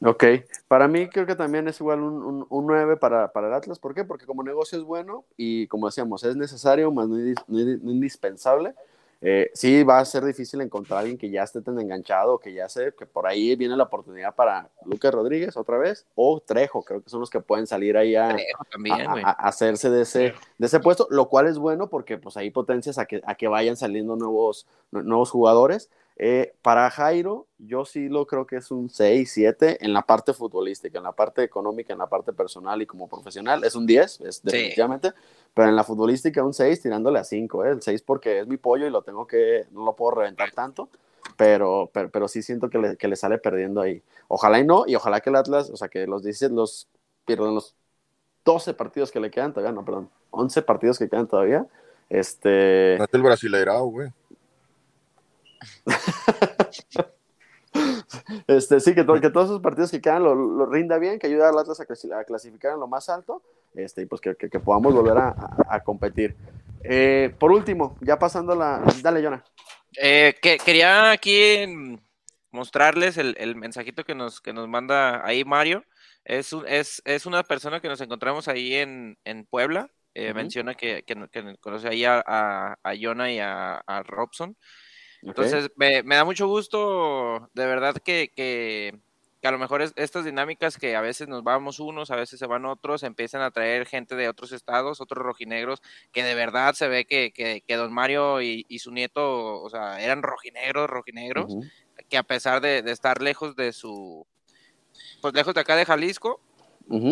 [0.06, 0.24] Ok,
[0.68, 3.78] para mí creo que también es igual un, un, un 9 para, para el Atlas.
[3.78, 4.04] ¿Por qué?
[4.04, 7.90] Porque como negocio es bueno y como decíamos, es necesario, más no, indis- no no
[7.90, 8.74] indispensable.
[9.26, 12.52] Eh, sí va a ser difícil encontrar a alguien que ya esté tan enganchado, que
[12.52, 16.82] ya sé que por ahí viene la oportunidad para Lucas Rodríguez otra vez o Trejo,
[16.82, 18.36] creo que son los que pueden salir ahí a,
[18.70, 22.18] también, a- a- a hacerse de ese, de ese puesto, lo cual es bueno porque
[22.18, 25.88] pues ahí potencias a que, a que vayan saliendo nuevos, nu- nuevos jugadores.
[26.16, 30.32] Eh, para Jairo, yo sí lo creo que es un 6, 7 en la parte
[30.32, 34.20] futbolística, en la parte económica, en la parte personal y como profesional, es un 10,
[34.20, 35.12] es definitivamente,
[35.52, 37.70] pero en la futbolística un 6 tirándole a 5, ¿eh?
[37.70, 40.88] el 6 porque es mi pollo y lo tengo que, no lo puedo reventar tanto,
[41.36, 44.00] pero, pero, pero sí siento que le, que le sale perdiendo ahí.
[44.28, 46.86] Ojalá y no, y ojalá que el Atlas, o sea, que los 17, los,
[47.24, 47.74] perdón, los
[48.44, 51.66] 12 partidos que le quedan todavía, no, perdón, 11 partidos que quedan todavía,
[52.08, 52.94] este...
[53.02, 54.12] Es el brasileirao, güey.
[58.46, 61.26] Este, sí, que, to- que todos esos partidos que quedan lo, lo rinda bien, que
[61.26, 63.42] ayuda al Atlas a, a clasificar en lo más alto,
[63.74, 66.36] este, y pues que, que- que podamos volver a, a- a competir.
[66.84, 68.82] Eh, por último, ya pasando la...
[69.02, 69.42] Dale, Jonah.
[69.96, 71.98] Eh, que, quería aquí
[72.52, 75.84] mostrarles el, el mensajito que nos, que nos manda ahí Mario.
[76.24, 79.90] Es, un- es, es una persona que nos encontramos ahí en, en Puebla.
[80.14, 80.36] Eh, Ujú.
[80.36, 84.56] Menciona que, que, que conoce ahí a, a, a Jonah y a, a Robson.
[85.26, 88.98] Entonces, me, me da mucho gusto, de verdad, que, que,
[89.40, 92.38] que a lo mejor es- estas dinámicas que a veces nos vamos unos, a veces
[92.38, 96.74] se van otros, empiezan a traer gente de otros estados, otros rojinegros, que de verdad
[96.74, 100.88] se ve que, que, que don Mario y, y su nieto, o sea, eran rojinegros,
[100.90, 101.56] rojinegros,
[102.08, 104.26] que a pesar de, de estar lejos de su,
[105.20, 106.40] pues lejos de acá de Jalisco.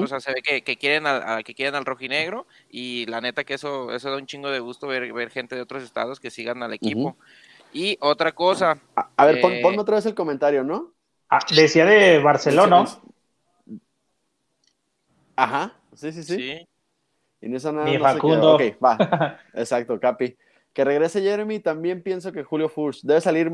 [0.05, 3.21] O sea, se ve que, que quieren al, a- que quieren al rojinegro y la
[3.23, 6.21] neta que eso, eso da un chingo de gusto ver, ver gente de otros estados
[6.21, 7.17] que sigan al equipo.
[7.73, 10.93] Y otra cosa, A, a ver, pon, Eh, ponme otra vez el comentario, ¿no?
[11.29, 12.85] Ah, decía de Barcelona.
[15.35, 16.37] Ajá, sí, sí, sí.
[16.37, 16.69] sí,
[17.41, 18.55] Y en esa nada Mi no Facundo.
[18.55, 19.39] Ok, va.
[19.55, 20.37] Exacto, Capi.
[20.73, 23.51] Que regrese Jeremy, también pienso que Julio Furch debe salir,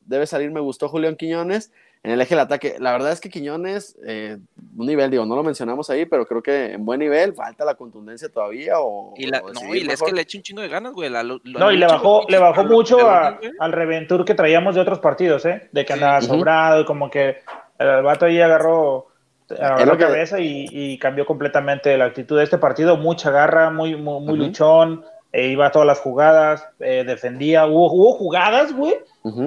[0.00, 1.72] debe salir, me gustó Julián Quiñones
[2.02, 2.76] en el eje del ataque.
[2.78, 4.38] La verdad es que Quiñones, eh,
[4.76, 7.74] un nivel, digo, no lo mencionamos ahí, pero creo que en buen nivel, falta la
[7.74, 9.14] contundencia todavía o...
[9.16, 11.10] y la, o no, y es que le echa un chingo de ganas, güey.
[11.10, 14.80] la la No, y le bajó, le bajó mucho a- al reventur que traíamos de
[14.82, 15.68] otros partidos, ¿eh?
[15.72, 15.98] De que Sí.
[15.98, 17.38] andaba sobrado y como que
[17.78, 19.08] el vato ahí agarró,
[19.48, 22.96] lo que- cabeza y, y cambió completamente la actitud de este partido.
[22.96, 25.04] Mucha garra, muy, muy, muy luchón,
[25.38, 27.66] eh, iba a todas las jugadas, eh, defendía.
[27.66, 28.94] Hubo, hubo jugadas, güey,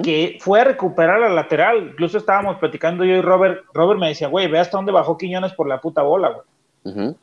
[0.02, 1.88] que fue a recuperar la lateral.
[1.92, 3.64] Incluso estábamos platicando yo y Robert.
[3.74, 6.28] Robert me decía, güey, ve hasta dónde bajó Quiñones por la puta bola,
[6.84, 7.14] güey.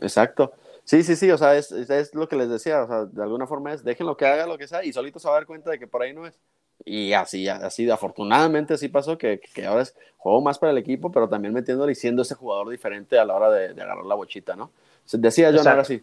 [0.00, 0.52] Exacto.
[0.84, 3.22] Sí, sí, sí, o sea, es, es- es lo que les decía, o sea, de
[3.22, 5.46] alguna forma es, déjenlo que haga lo que sea y solito se va a dar
[5.46, 6.38] cuenta de que por ahí no es.
[6.84, 11.12] Y así, así, afortunadamente sí pasó, que, que ahora es juego más para el equipo,
[11.12, 14.14] pero también metiéndole y siendo ese jugador diferente a la hora de, de agarrar la
[14.14, 14.70] bochita, ¿no?
[15.12, 15.70] Decía John, Exacto.
[15.70, 16.02] ahora sí.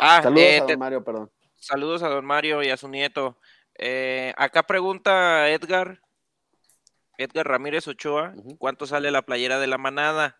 [0.00, 1.30] Ah, Saludos eh, a te- don Mario, perdón.
[1.56, 3.36] saludos a don Mario y a su nieto.
[3.76, 6.00] Eh, acá pregunta Edgar,
[7.18, 8.34] Edgar Ramírez Ochoa.
[8.58, 10.38] ¿cuánto sale la playera de la manada?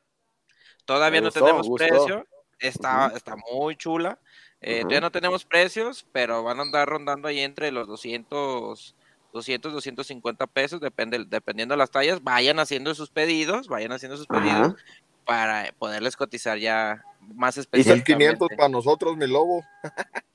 [0.84, 1.86] Todavía Me no gustó, tenemos gustó.
[1.86, 2.26] precio,
[2.58, 4.18] está, está muy chula.
[4.62, 4.80] Eh.
[4.80, 8.94] Todavía no tenemos precios, pero van a andar rondando ahí entre los 200,
[9.32, 12.22] 200, 250 pesos, depende, dependiendo de las tallas.
[12.22, 14.74] Vayan haciendo sus pedidos, vayan haciendo sus pedidos.
[15.30, 17.04] Para poderles cotizar ya
[17.36, 18.14] más específicamente.
[18.14, 19.64] 500 para nosotros, mi lobo.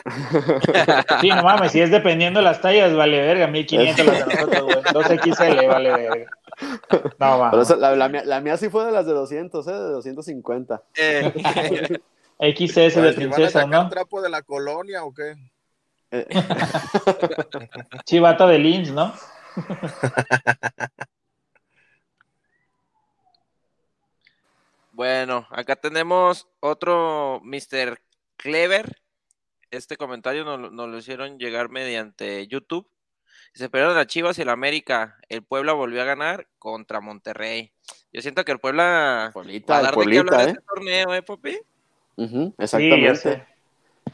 [1.20, 4.64] Sí, no mames, si es dependiendo de las tallas, vale verga, 1500 las de nosotros,
[4.64, 4.78] güey.
[4.84, 6.32] 2XL, vale verga.
[7.20, 9.72] No, esa- la, la mía, la mía sí fue de las de 200, ¿eh?
[9.72, 10.82] De 250.
[10.96, 11.34] Eh,
[12.40, 13.90] XS de ¿si van a princesa, sacar ¿no?
[13.90, 15.36] trapo de la colonia o qué?
[16.12, 16.26] Eh,
[18.06, 19.12] Chivata de Lins, ¿no?
[24.96, 28.00] Bueno, acá tenemos otro Mr.
[28.38, 29.02] Clever.
[29.70, 32.88] Este comentario nos, nos lo hicieron llegar mediante YouTube.
[33.54, 35.18] Se perdieron a Chivas y el América.
[35.28, 37.74] El Puebla volvió a ganar contra Monterrey.
[38.14, 40.52] Yo siento que el Puebla va Pueblita, a el dar de qué Pueblita, hablar ¿eh?
[40.52, 41.60] este torneo, ¿eh, Popi?
[42.58, 43.46] Exactamente.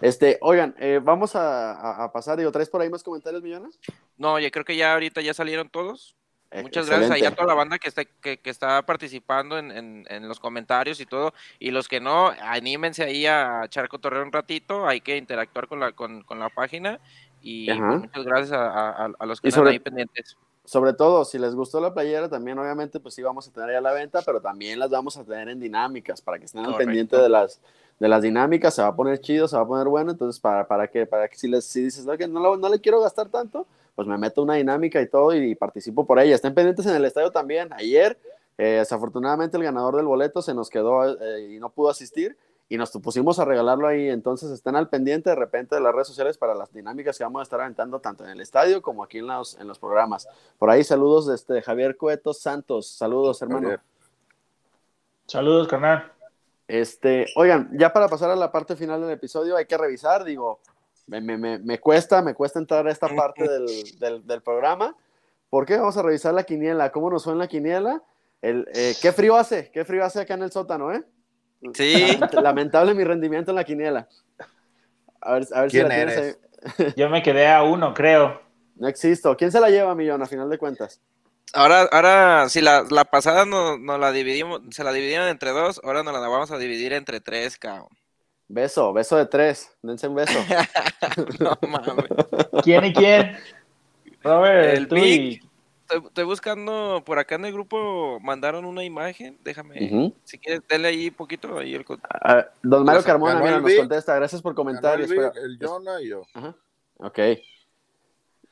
[0.01, 3.79] Este, oigan, eh, vamos a, a- a pasar, digo, ¿traes por ahí más comentarios, Millones?
[4.17, 6.15] No, yo creo que ya ahorita ya salieron todos.
[6.51, 9.71] Eh, Muchas gracias ahí a toda la banda que está, que, que está participando en,
[9.71, 11.33] en- en los comentarios y todo.
[11.59, 14.85] Y los que no, anímense ahí a echar cotorreo un ratito.
[14.87, 16.99] Hay que interactuar con la, con, con la página.
[17.41, 20.35] Y pues, muchas gracias a, a- a los que están sobre- ahí pendientes.
[20.63, 23.81] Sobre todo, si les gustó la playera, también obviamente pues sí vamos a tener ya
[23.81, 27.17] la venta, pero también las vamos a tener en dinámicas para que estén al pendiente
[27.17, 27.59] de las,
[27.99, 30.67] de las dinámicas, se va a poner chido, se va a poner bueno, entonces para,
[30.67, 33.65] para que, para que si, les, si dices, "No, que no le quiero gastar tanto,
[33.95, 36.35] pues me meto una dinámica y todo y, participo por ella.
[36.35, 37.71] Estén pendientes en el estadio también.
[37.73, 38.17] Ayer,
[38.57, 42.37] eh, desafortunadamente el ganador del boleto se nos quedó eh, y no pudo asistir
[42.71, 46.07] y nos pusimos a regalarlo ahí, entonces estén al pendiente de repente de las redes
[46.07, 49.17] sociales para las dinámicas que vamos a estar aventando tanto en el estadio como aquí
[49.17, 50.25] en los, en los programas.
[50.57, 53.63] Por ahí saludos de este Javier Cueto Santos, saludos hermano.
[53.63, 53.81] Javier.
[55.27, 56.13] Saludos, carnal.
[56.65, 60.61] Este, oigan, ya para pasar a la parte final del episodio hay que revisar, digo,
[61.11, 63.65] me, me- me- me cuesta, me cuesta entrar a esta parte del,
[63.99, 64.95] del- del programa.
[65.49, 65.75] ¿Por qué?
[65.77, 68.01] Vamos a revisar la quiniela, cómo nos fue en la quiniela.
[68.41, 69.69] El, eh, ¿Qué frío hace?
[69.71, 71.03] ¿Qué frío hace acá en el sótano, eh?
[71.73, 71.93] Sí.
[72.17, 74.07] Lament- Lamentable mi rendimiento en la quiniela.
[75.19, 76.39] A ver, a ver si ¿Quién la tienes eres?
[76.77, 76.93] ahí.
[76.95, 78.41] Yo me quedé a uno, creo.
[78.77, 79.35] No existo.
[79.35, 81.01] ¿Quién se la lleva, Millón, a final de cuentas?
[81.53, 85.81] Ahora, ahora, si la, la pasada no, no la dividimos, se la dividieron entre dos,
[85.83, 87.89] ahora nos la vamos a dividir entre tres, cabrón.
[88.53, 89.71] Beso, beso de tres.
[89.81, 90.37] Dense un beso.
[91.39, 92.05] No mames.
[92.63, 93.35] ¿Quién y quién?
[94.23, 95.21] Robert, El tú Vic.
[95.43, 95.51] y...
[95.81, 100.87] Estoy, estoy buscando por acá en el grupo, mandaron una imagen, déjame, si quieres, denle
[100.87, 101.83] ahí poquito ahí el...
[102.35, 103.77] ver, don Mario Carmona, mira, nos Vic.
[103.79, 104.15] contesta.
[104.15, 105.09] Gracias por Ganó el comentarios.
[105.09, 106.21] Vic, pero- el Jonah y yo.
[106.33, 106.55] Ajá.
[106.97, 107.19] Ok.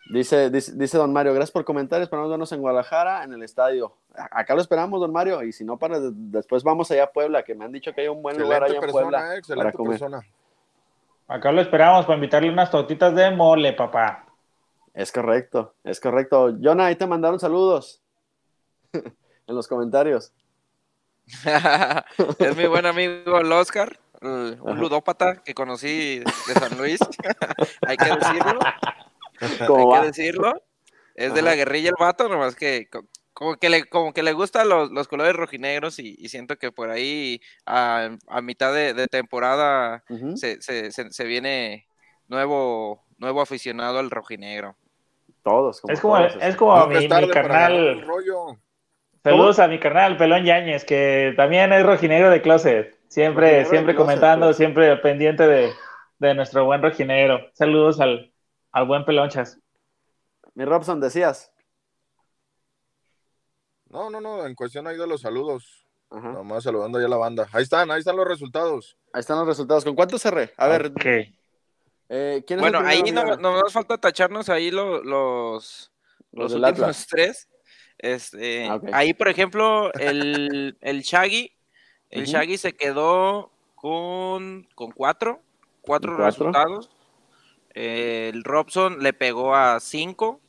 [0.10, 2.07] Dice, dice, dice don Mario, gracias por comentarios.
[2.07, 3.93] Esperamos vernos en Guadalajara, en el estadio.
[4.32, 5.43] Acá lo esperamos, don Mario.
[5.43, 8.07] Y si no, para después vamos allá a Puebla, que me han dicho que hay
[8.07, 9.99] un buen lugar allá Excelente en persona, Puebla excelente para comer.
[9.99, 10.22] persona.
[11.28, 14.26] Acá lo esperamos para invitarle unas tortitas de mole, papá.
[14.95, 16.57] Es correcto, es correcto.
[16.60, 18.01] Jonah, ahí te mandaron saludos
[18.93, 20.34] en los comentarios.
[22.39, 24.74] es mi buen amigo el Oscar, un Ajá.
[24.74, 26.99] ludópata que conocí de San Luis,
[27.88, 28.60] hay que decirlo,
[29.65, 29.99] ¿Cómo hay va?
[29.99, 30.53] que decirlo.
[31.15, 34.33] Es de la guerrilla el vato, nomás que co- como que le, como que le
[34.33, 38.93] gustan los, los colores rojinegros y, y siento que por ahí a, a mitad de,
[38.93, 41.87] de temporada se, se, se, se viene
[42.27, 44.77] nuevo, nuevo aficionado al rojinegro.
[45.43, 45.81] Todos.
[45.87, 48.05] Es como, todos, es como Nunca mi, es tarde mi un carnal.
[48.05, 48.59] rollo.
[49.23, 52.97] Saludos a mi carnal, Pelón Yáñez, que también es rojinegro de closet.
[53.07, 54.53] Siempre, Rojinegro siempre closet, comentando, pues.
[54.53, 55.81] siempre pendiente de,
[56.19, 57.49] de nuestro buen rojinegro.
[57.53, 58.33] Saludos al,
[58.72, 59.59] al buen Pelonchas.
[60.53, 61.51] Mi Robson, decías.
[63.89, 65.86] No, no, no, en cuestión ahí de los saludos.
[66.11, 66.30] Ajá.
[66.34, 67.47] Nomás saludando ya la banda.
[67.51, 68.97] Ahí están, ahí están los resultados.
[69.13, 69.84] Ahí están los resultados.
[69.84, 70.53] ¿Con cuánto cerré?
[70.57, 70.91] A ver,
[72.09, 75.91] eh, ¿quién es Bueno, el ahí no, nos falta tacharnos ahí lo- los,
[76.32, 77.47] Los los últimos tres.
[77.97, 78.80] Este, Ah.
[78.93, 81.51] Ahí, por ejemplo, el, el Shaggy,
[82.09, 82.26] el.
[82.26, 85.41] Shaggy se quedó con, con cuatro,
[85.82, 86.45] cuatro, ¿Con cuatro?
[86.47, 86.89] resultados.
[87.76, 90.39] Eh, el Robson le pegó a cinco.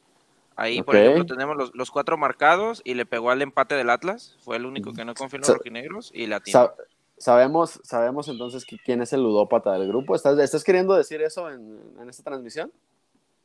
[0.57, 4.37] Ahí, por ejemplo, tenemos los, los cuatro marcados y le pegó al empate del Atlas.
[4.45, 6.75] Fue el único que no confió en los Sa- rojinegros y la Sa-
[7.17, 10.15] sabemos, sabemos entonces qui- quién es el ludópata del grupo.
[10.15, 12.71] ¿Estás, estás queriendo decir eso en, en esta transmisión?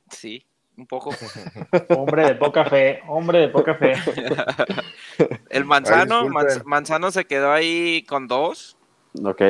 [0.10, 0.46] Sí,
[0.78, 1.12] un poco.
[1.98, 3.94] Hombre de poca fe, hombre de poca fe.
[5.50, 6.28] El Manzano.
[6.28, 8.78] Manz- Manzano se quedó ahí con dos.
[9.24, 9.42] Ok.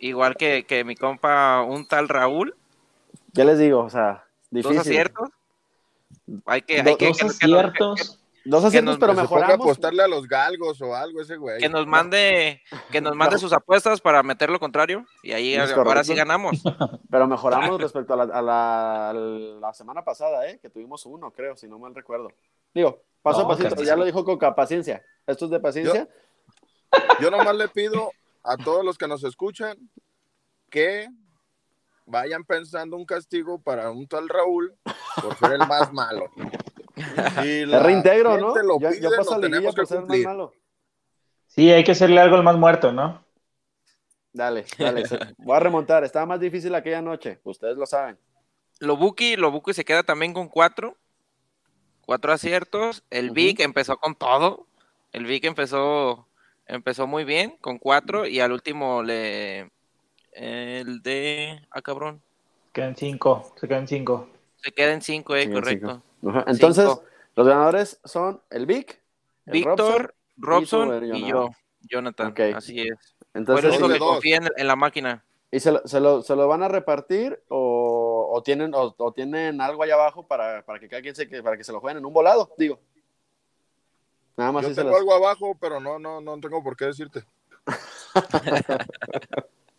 [0.00, 2.54] Igual que, que mi compa, un tal Raúl.
[3.32, 4.78] Ya les digo, o sea, Dos difícil.
[4.78, 5.28] aciertos.
[6.46, 8.18] Hay que, Do- hay que, Dos que- que aciertos.
[8.44, 9.54] Dos aciertos, nos- pero Que mejoramos.
[9.54, 11.60] apostarle a los galgos o algo ese güey.
[11.60, 12.60] que nos mande,
[12.90, 15.06] que nos mande sus apuestas para meter lo contrario.
[15.22, 16.04] Y ahí ahora correcto.
[16.04, 16.60] sí ganamos.
[17.10, 20.58] Pero mejoramos respecto a la, a la- a la semana pasada, ¿eh?
[20.60, 22.28] Que tuvimos uno, creo, si no mal recuerdo.
[22.74, 25.04] Digo, paso No, a pasito, ya lo dijo Coca, paciencia.
[25.26, 26.08] Esto es de paciencia.
[27.20, 28.10] Yo nomás le pido
[28.42, 29.76] a todos los que nos escuchan
[30.68, 31.06] que
[32.06, 34.74] vayan pensando un castigo para un tal Raúl
[35.22, 36.30] por ser el más malo.
[36.96, 38.54] La Te reintegro, ¿no?
[38.54, 40.52] lo Yo, pide, yo paso lo tenemos que ser más malo.
[41.46, 43.22] Sí, hay que hacerle algo al más muerto, ¿no?
[44.32, 45.04] Dale, dale.
[45.38, 46.04] Voy a remontar.
[46.04, 47.40] Estaba más difícil aquella noche.
[47.44, 48.18] Ustedes lo saben.
[48.80, 50.96] Lobuki, Lobuki se queda también con cuatro.
[52.06, 53.04] Cuatro aciertos.
[53.10, 53.30] El.
[53.30, 54.66] Vic empezó con todo.
[55.12, 56.26] El Vic empezó,
[56.66, 58.26] empezó muy bien con cuatro.
[58.26, 59.70] Y al último le.
[60.32, 61.60] El de.
[61.70, 62.20] Ah, cabrón.
[62.72, 64.28] Quedan cinco, se quedan cinco.
[64.56, 66.02] Se queda en cinco, eh, correcto.
[66.46, 67.04] Entonces, Cinco.
[67.36, 69.00] los ganadores son el Vic,
[69.46, 71.50] el Víctor, Robson Robson y yo.
[71.82, 72.28] Jonathan.
[72.28, 72.40] Ok.
[72.54, 73.16] Así es.
[73.34, 75.24] Entonces, único dos que confía en, en la máquina.
[75.50, 79.12] ¿y se lo, se lo- se lo van a repartir o, o tienen, o, o
[79.12, 81.80] tienen algo allá abajo para, para que cada quien se, que- para que se lo
[81.80, 82.54] jueguen en un volado?
[82.56, 82.78] Digo.
[84.36, 87.24] Nada más Yo tengo los- algo abajo, pero no, no, no tengo por qué decirte.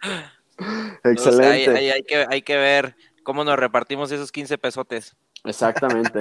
[1.03, 1.91] Excelente.
[1.91, 5.15] hay, que, hay que ver cómo nos repartimos esos 15 pesotes.
[5.43, 6.19] Exactamente.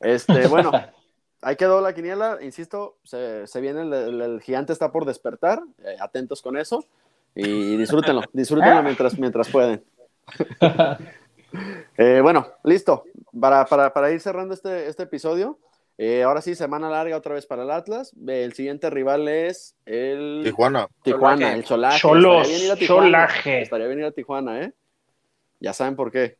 [0.00, 0.70] Este, bueno,
[1.42, 5.62] ahí quedó la quiniela, insisto, se, se viene, el, el- el gigante está por despertar,
[5.84, 6.84] eh, atentos con eso,
[7.34, 9.82] y disfrútenlo, disfrútenlo mientras, mientras pueden.
[11.96, 13.04] Eh, bueno, listo,
[13.38, 15.58] para, para, para ir cerrando este, este episodio,
[15.98, 20.42] eh, ahora sí, semana larga otra vez para el Atlas, el siguiente rival es el
[20.44, 20.88] Tijuana.
[21.02, 21.54] Tijuana, Cholaje.
[21.58, 21.98] el Cholaje.
[22.00, 23.06] Cholos, Estaría bien ir a Tijuana.
[23.06, 23.62] Cholaje.
[23.62, 24.72] Estaría bien ir a Tijuana, ¿eh?
[25.60, 26.36] Ya saben por qué.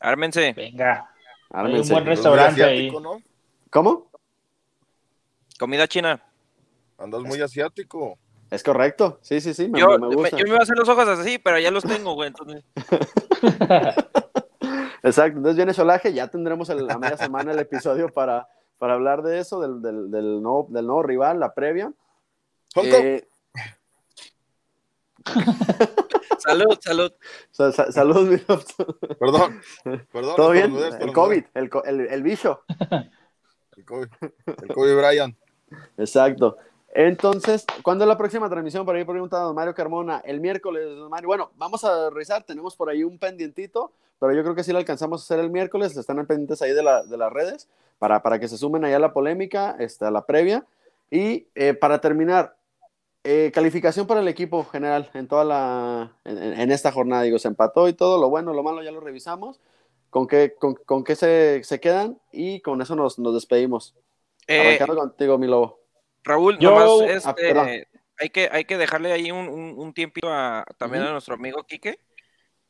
[0.00, 0.52] Ármense.
[0.52, 1.10] Venga.
[1.50, 1.92] Hay un Ármense.
[1.92, 3.02] buen restaurante asiático, ahí.
[3.02, 3.22] ¿no?
[3.70, 4.10] ¿Cómo?
[5.58, 6.22] Comida china.
[6.98, 8.18] Andas muy asiático.
[8.50, 10.36] Es correcto, sí, sí, sí, me, Yo me me, gusta.
[10.36, 12.28] yo me iba a hacer los ojos así, pero ya los tengo, güey.
[12.28, 12.62] Entonces,
[15.02, 18.46] Exacto, entonces viene Solaje, ya tendremos el- a media semana el episodio para,
[18.82, 21.92] para hablar de eso, del, del, del nuevo, del nuevo rival, la previa.
[22.74, 22.94] Hong Kong.
[23.00, 23.28] Eh,
[26.38, 27.12] salud, salud.
[27.52, 28.38] sa- sa- saludos, mi.
[29.20, 29.60] Perdón.
[30.12, 30.34] Perdón.
[30.34, 30.74] ¿Todo bien?
[30.98, 31.12] El.
[31.12, 32.64] COVID, el, co- el, el bicho.
[33.76, 34.08] El COVID.
[34.46, 35.36] El COVID Brian.
[35.96, 36.56] Exacto.
[36.94, 38.84] Entonces, ¿cuándo es la próxima transmisión?
[38.84, 40.20] Por ahí preguntando don Mario Carmona.
[40.24, 41.26] El miércoles, don Mario.
[41.26, 44.78] Bueno, vamos a revisar, tenemos por ahí un pendientito, pero yo creo que sí lo
[44.78, 45.96] alcanzamos a hacer el miércoles.
[45.96, 47.68] Están pendientes ahí de, la- de las redes
[47.98, 50.66] para, para que se sumen allá a la polémica, este, a la previa.
[51.10, 52.56] Y eh, para terminar,
[53.24, 57.22] eh, calificación para el equipo general en toda la en- en esta jornada.
[57.22, 59.60] Digo, se empató y todo, lo bueno, lo malo ya lo revisamos.
[60.10, 62.18] ¿Con qué, con, con qué se, se quedan?
[62.32, 63.94] Y con eso nos, nos despedimos.
[64.46, 65.78] Eh, Arrancando contigo, mi lobo.
[66.24, 70.28] Raúl, Yo- nomás Ah, este, hay, que, hay que dejarle ahí un, un, un tiempito
[70.32, 71.98] a, también a nuestro amigo Quique,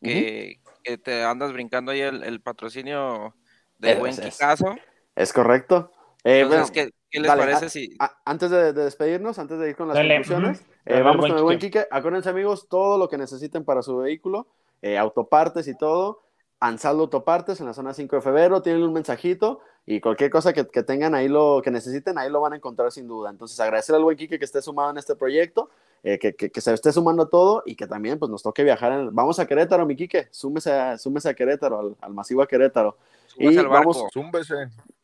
[0.00, 3.34] que, que te andas brincando ahí el, el patrocinio
[3.78, 4.76] de Es- buen es- Kikazo.
[5.14, 5.92] Es correcto.
[6.24, 9.58] Eh, Entonces, bueno, ¿qué, qué les dale, parece si a- antes de, de despedirnos, antes
[9.58, 11.80] de ir con las Dale, conclusiones, eh, Dale, vamos con el buen Quique.
[11.80, 11.88] Quique.
[11.90, 14.46] Acuérdense, amigos, todo lo que necesiten para su vehículo,
[14.80, 16.22] eh, autopartes y todo.
[16.60, 20.66] Ansaldo Autopartes en la zona 5 de febrero, tienen un mensajito y cualquier cosa que,
[20.66, 23.30] que, tengan ahí, lo que necesiten, ahí lo van a encontrar sin duda.
[23.30, 25.70] Entonces, agradecer al buen Quique que esté sumado en este proyecto,
[26.04, 28.92] eh, que, que, que, se esté sumando todo y que también pues, nos toque viajar.
[28.92, 32.46] En, vamos a Querétaro, mi Quique, súmese a, súmese a Querétaro, al, al masivo a
[32.46, 32.96] Querétaro.
[33.26, 33.92] Súmese y al barco.
[33.92, 34.54] vamos, Zúmbese.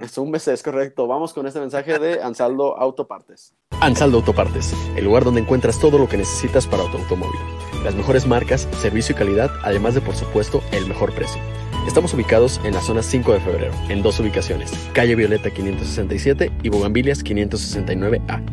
[0.06, 1.08] Zúmbese, es correcto.
[1.08, 3.54] Vamos con este mensaje de Ansaldo Autopartes.
[3.80, 7.40] Ansaldo Autopartes, el lugar donde encuentras todo lo que necesitas para tu automóvil.
[7.82, 11.40] Las mejores marcas, servicio y calidad, además de por supuesto el mejor precio.
[11.88, 16.68] Estamos ubicados en la zona 5 de febrero, en dos ubicaciones, calle Violeta 567 y
[16.68, 18.44] Bogambilias 569A.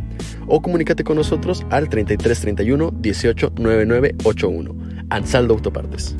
[0.47, 4.75] O comunícate con nosotros al 3331 189981.
[5.09, 6.15] Ansaldo Autopartes.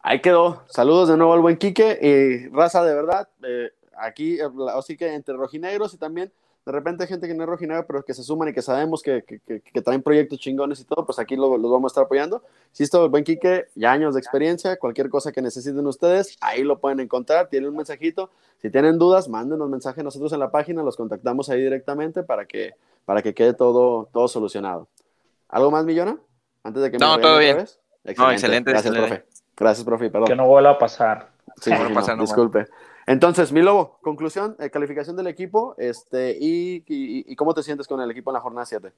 [0.00, 0.64] Ahí quedó.
[0.68, 1.98] Saludos de nuevo al buen Quique.
[2.02, 4.36] Y raza, de verdad, eh, aquí,
[4.76, 6.30] así que entre rojinegros y también
[6.66, 9.02] de repente hay gente que no es rojinegra, pero que se suman y que sabemos
[9.02, 11.92] que, que, que, que traen proyectos chingones y todo, pues aquí los lo vamos a
[11.92, 12.42] estar apoyando.
[12.70, 16.78] Insisto, el buen Quique, ya años de experiencia, cualquier cosa que necesiten ustedes, ahí lo
[16.78, 18.30] pueden encontrar, tienen un mensajito.
[18.62, 22.46] Si tienen dudas, mándenos mensaje a nosotros en la página, los contactamos ahí directamente para
[22.46, 24.88] que, para que quede todo, todo solucionado.
[25.50, 26.16] ¿Algo más, Millona?
[26.62, 27.58] Antes de que me No, todo bien.
[27.58, 27.78] vez.
[28.16, 29.16] No, excelente, Gracias, excelente.
[29.22, 29.38] profe.
[29.56, 30.28] Gracias, profe, perdón.
[30.28, 31.28] Que no vuelva a pasar.
[31.60, 32.22] Sí, No, sí, no no, pasa nada.
[32.22, 32.66] disculpe.
[33.06, 37.86] Entonces, mi lobo, conclusión, eh, calificación del equipo, este, y, y, y cómo te sientes
[37.86, 38.92] con el equipo en la jornada 7.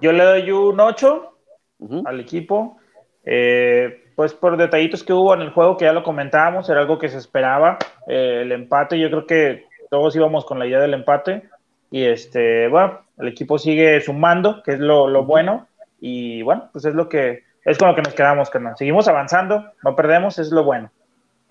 [0.00, 1.36] Yo le doy un 8
[1.80, 2.02] Ujú.
[2.06, 2.76] al equipo.
[3.24, 6.98] Eh, pues por detallitos que hubo en el juego, que ya lo comentábamos, era algo
[6.98, 7.78] que se esperaba.
[8.06, 11.48] Eh, el empate, yo creo que todos íbamos con la idea del empate.
[11.90, 15.66] Y este, bueno, el equipo sigue sumando, que es lo, lo bueno.
[16.00, 18.74] Y bueno, pues es lo que es con lo que nos quedamos, carnal.
[18.76, 20.90] Seguimos avanzando, no perdemos, es lo bueno.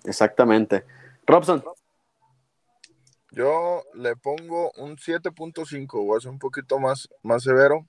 [0.04, 0.84] Exactamente.
[1.30, 1.62] Robson,
[3.30, 7.86] Yo le pongo un 7.5, voy a ser un poquito más, más severo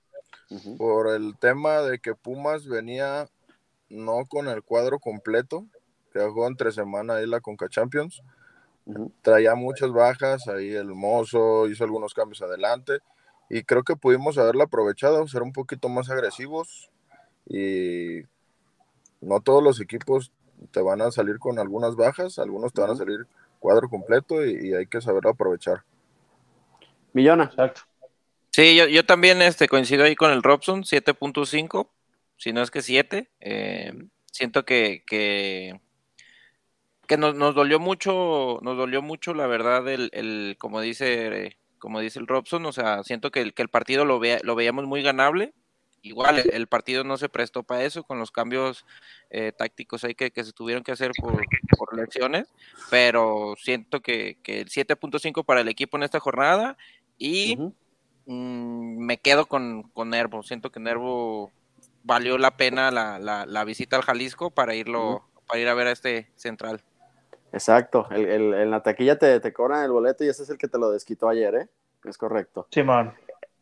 [0.78, 3.28] por el tema de que Pumas venía
[3.88, 5.66] no con el cuadro completo,
[6.12, 8.22] que jugó entre semana ahí la Conca Champions.
[8.86, 9.10] Ujú.
[9.22, 12.98] Traía muchas bajas, ahí el mozo hizo algunos cambios adelante
[13.50, 16.90] y creo que pudimos haberla aprovechado, ser un poquito más agresivos
[17.46, 18.22] y
[19.20, 20.30] no todos los equipos
[20.70, 23.26] te van a salir con algunas bajas, algunos te van a salir
[23.58, 25.84] cuadro completo y, y hay que saberlo aprovechar.
[27.12, 27.82] Millona, Exacto.
[28.54, 31.88] Sí, yo, yo también este, coincido ahí con el Robson, 7.5,
[32.36, 33.30] si no es que 7.
[33.40, 33.94] Eh,
[34.26, 35.80] siento que, que,
[37.06, 42.00] que nos, nos dolió mucho, nos dolió mucho, la verdad, el, el como dice, como
[42.00, 44.84] dice el Robson, o sea, siento que el, que el partido lo, vea, lo veíamos
[44.84, 45.54] muy ganable.
[46.02, 48.84] Igual el, el partido no se prestó para eso, con los cambios
[49.30, 52.52] eh, tácticos ahí que, que se tuvieron que hacer por, por lecciones,
[52.90, 56.76] pero siento que, que el 7.5 para el equipo en esta jornada
[57.18, 57.62] y.
[58.26, 60.42] Mm, me quedo con, con Nervo.
[60.42, 61.52] Siento que Nervo
[62.02, 65.88] valió la pena la, la, la visita al Jalisco para irlo, para ir a ver
[65.88, 66.84] a este central.
[67.52, 68.06] exacto.
[68.10, 70.68] El, el- en la taquilla te, te cobran el boleto y ese es el que
[70.68, 71.68] te lo desquitó ayer, ¿eh?
[72.04, 72.68] Es correcto.
[72.70, 73.14] Simón.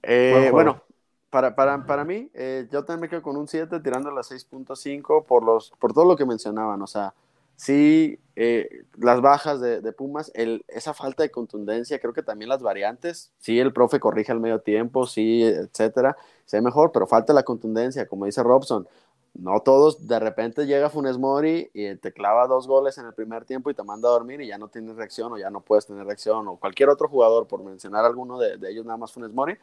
[0.02, 0.54] Eh, Buen juego.
[0.54, 0.84] bueno,
[1.30, 5.24] para, para, para mí, eh, yo también me quedo con un 7 tirando la 6.5
[5.24, 6.82] por, los, por todo lo que mencionaban.
[6.82, 7.14] O sea,
[7.54, 12.48] sí, eh, las bajas de, de Pumas, el, esa falta de contundencia, creo que también
[12.48, 13.30] las variantes.
[13.38, 16.16] Sí, el profe corrige al medio tiempo, sí, etcétera.
[16.50, 18.88] Ve mejor, pero falta la contundencia, como dice Robson.
[19.32, 23.44] No todos, de repente llega Funes Mori y te clava dos goles en el primer
[23.44, 25.86] tiempo y te manda a dormir y ya no tienes reacción o ya no puedes
[25.86, 29.32] tener reacción o cualquier otro jugador, por mencionar alguno de, de ellos, nada más Funes
[29.32, 29.56] Mori.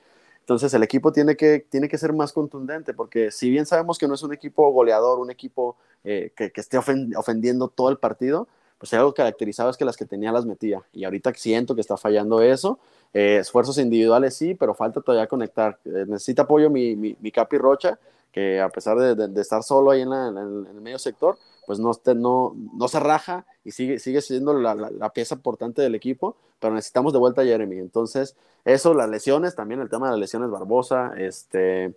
[0.47, 4.07] Entonces el equipo tiene que, tiene que ser más contundente porque si bien sabemos que
[4.07, 5.75] no es un equipo goleador, un equipo
[6.05, 9.97] eh, que, que, esté ofen ofendiendo todo el partido, pues algo caracterizado es que las
[9.97, 10.81] que tenía las metía.
[10.93, 12.79] Y ahorita siento que está fallando eso.
[13.13, 15.79] Eh, esfuerzos individuales sí, pero falta todavía conectar.
[15.83, 17.99] Eh, necesita apoyo mi, mi, mi, Capi Rocha,
[18.31, 21.37] que a pesar de, de, de estar solo ahí en, la, en, el, medio sector,
[21.65, 25.81] pues no, no, no se raja y sigue, sigue siendo la, la, la, pieza importante
[25.81, 27.77] del equipo, pero necesitamos de vuelta a Jeremy.
[27.79, 31.93] Entonces, eso, las lesiones, también el tema de las lesiones Barbosa, este,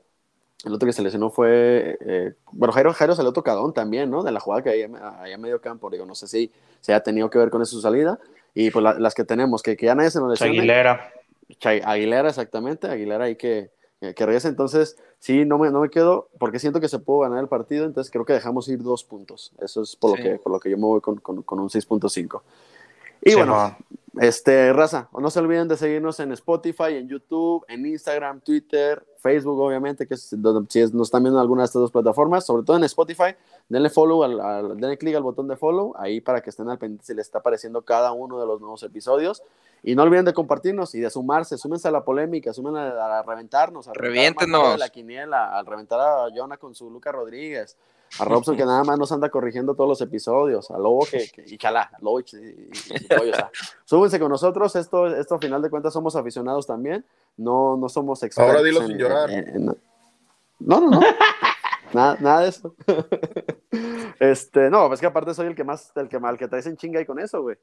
[0.65, 4.23] el otro que se lesionó fue, eh, bueno, Jairo, Jairo salió tocadón también, ¿no?
[4.23, 7.03] De la jugada que hay allá en medio campo, digo, no sé si se ha
[7.03, 8.19] tenido que ver con eso su salida,
[8.55, 10.59] y pues la, las que tenemos, que, que ya nadie se nos lesione.
[10.59, 11.13] Aguilera.
[11.85, 13.71] Aguilera, exactamente, Aguilera ahí que,
[14.01, 17.39] que regrese, entonces sí, no me, no me quedo, porque siento que se pudo ganar
[17.39, 20.17] el partido, entonces creo que dejamos ir dos puntos, eso es por, sí.
[20.17, 22.41] lo, que, por lo que yo me voy con, con, con un 6.5.
[23.23, 23.77] Y sí, bueno, man.
[24.19, 29.61] este, raza, no se olviden de seguirnos en Spotify, en YouTube, en Instagram, Twitter, Facebook,
[29.61, 32.47] obviamente, que es donde si es, nos están viendo en alguna de estas dos plataformas,
[32.47, 33.35] sobre todo en Spotify,
[33.69, 36.79] denle follow, al, al, denle clic al botón de follow, ahí para que estén al
[36.79, 39.43] pendiente si les está apareciendo cada uno de los nuevos episodios.
[39.83, 43.23] Y no olviden de compartirnos y de sumarse, súmense a la polémica, súmense a, a
[43.23, 47.77] reventarnos, a reventar a la quiniela, al reventar a Jonah con su Luca Rodríguez,
[48.19, 51.45] a Robson que nada más nos anda corrigiendo todos los episodios, a Lobo que, que
[51.47, 53.51] y chala, a Lobo y, y- y pollo, o sea,
[53.85, 57.05] súbense con nosotros, esto, esto a final de cuentas somos aficionados también,
[57.39, 58.51] no, no somos expertos.
[58.57, 59.31] Ahora dilo en- sin llorar.
[59.31, 61.01] en- en- no, no, no.
[61.93, 62.75] Nada, nada de eso.
[64.21, 66.77] Este, no, es que aparte soy el que más, el que mal que traes en
[66.77, 67.57] chinga y con eso, güey.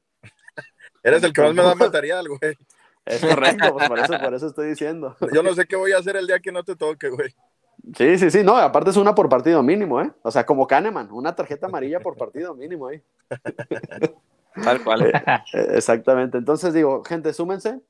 [1.02, 2.56] Eres el que más me da material, güey.
[3.08, 5.16] Es correcto, pues por eso, por eso estoy diciendo.
[5.32, 7.34] Yo no sé qué voy a hacer el día que no te toque, güey.
[7.96, 10.12] Sí, sí, sí, no, aparte es una por partido mínimo, ¿eh?
[10.22, 13.02] O sea, como Kahneman, una tarjeta amarilla por partido mínimo ahí.
[14.62, 15.06] Tal cual.
[15.06, 15.12] Eh,
[15.54, 16.36] eh, Exactamente.
[16.36, 17.80] Entonces digo, gente, súmense.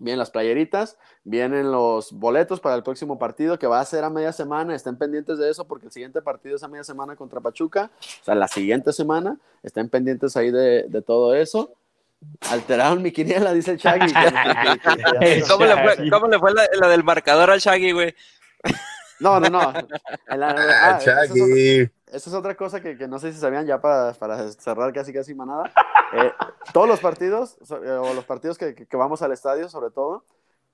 [0.00, 4.10] Vienen las playeritas, vienen los boletos para el próximo partido que va a ser a
[4.10, 4.74] media semana.
[4.74, 7.90] Estén pendientes de eso porque el siguiente partido es a media semana contra Pachuca.
[7.98, 9.38] O sea, la siguiente semana.
[9.62, 11.74] Estén pendientes ahí de, de todo eso.
[12.50, 14.12] Alteraron mi quiniela, dice el Shaggy.
[15.48, 18.14] ¿Cómo le fue, cómo le fue la, la del marcador al Shaggy, güey?
[19.20, 19.72] No, no, no.
[20.28, 21.90] La- Ah, ah, esa es otra- Chagui.
[22.10, 25.12] Esa es otra cosa que, que no sé si sabían ya para, para cerrar casi
[25.12, 25.70] casi manada.
[26.14, 26.32] Eh,
[26.72, 30.24] todos los partidos, eh, o los partidos que, que- vamos al estadio, sobre todo,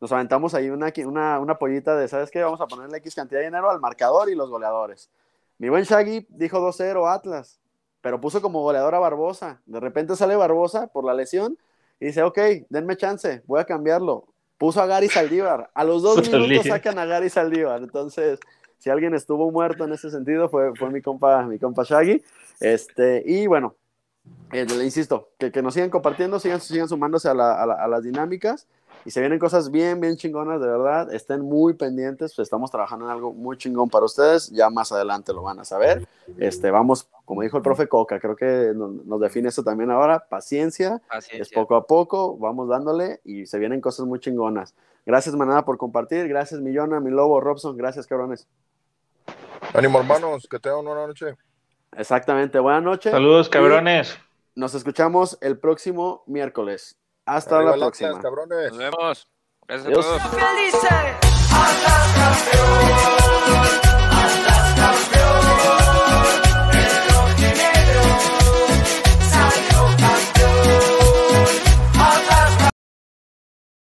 [0.01, 2.43] nos aventamos ahí una, una, una pollita de, ¿sabes qué?
[2.43, 5.11] Vamos a ponerle X cantidad de dinero al marcador y los goleadores.
[5.59, 7.59] Mi buen Shaggy dijo 2-0 Atlas,
[8.05, 9.63] pero puso como goleador a Barbosa.
[9.65, 11.57] De repente sale Barbosa por la lesión
[11.99, 14.27] y dice, ok, denme chance, voy a cambiarlo.
[14.59, 15.71] Puso a Gary Saldívar.
[15.73, 17.83] A los dos minutos sacan a Gary Saldívar.
[17.83, 18.39] Entonces,
[18.79, 22.23] si alguien estuvo muerto en ese sentido, fue, fue mi compa, mi compa Shaggy.
[22.61, 23.75] Este, y bueno,
[24.53, 27.75] eh, le insisto, que, que nos sigan compartiendo, sigan, sigan sumándose a, la- a la-
[27.83, 28.67] a las dinámicas.
[29.07, 31.13] Y se vienen cosas bien, bien chingonas, de verdad.
[31.13, 34.51] Estén muy pendientes, pues estamos trabajando en algo muy chingón para ustedes.
[34.51, 36.09] Ya más adelante lo van a saber.
[36.39, 40.27] Este, vamos, como dijo el profe Coca, creo que no- nos, define eso también ahora.
[40.27, 41.55] Paciencia, es Paciencia.
[41.55, 44.75] poco a poco, vamos dándole y se vienen cosas muy chingonas.
[45.05, 46.27] Gracias, Manada, por compartir.
[46.29, 47.77] Gracias, Millona, mi lobo, Robson.
[47.77, 48.47] Gracias, cabrones.
[49.75, 51.37] Ánimo, hermanos, que tengan una noche.
[51.97, 52.59] Exactamente.
[52.59, 53.13] Buenas noches.
[53.13, 54.17] Saludos, cabrones.
[54.55, 56.97] Nos escuchamos el próximo miércoles.
[57.27, 58.09] Hasta Arriba la próxima.
[58.11, 58.71] Latas, cabrones.
[58.71, 59.29] Nos vemos.
[59.67, 60.07] Gracias Adiós.
[60.07, 60.31] a
[63.71, 63.84] todos.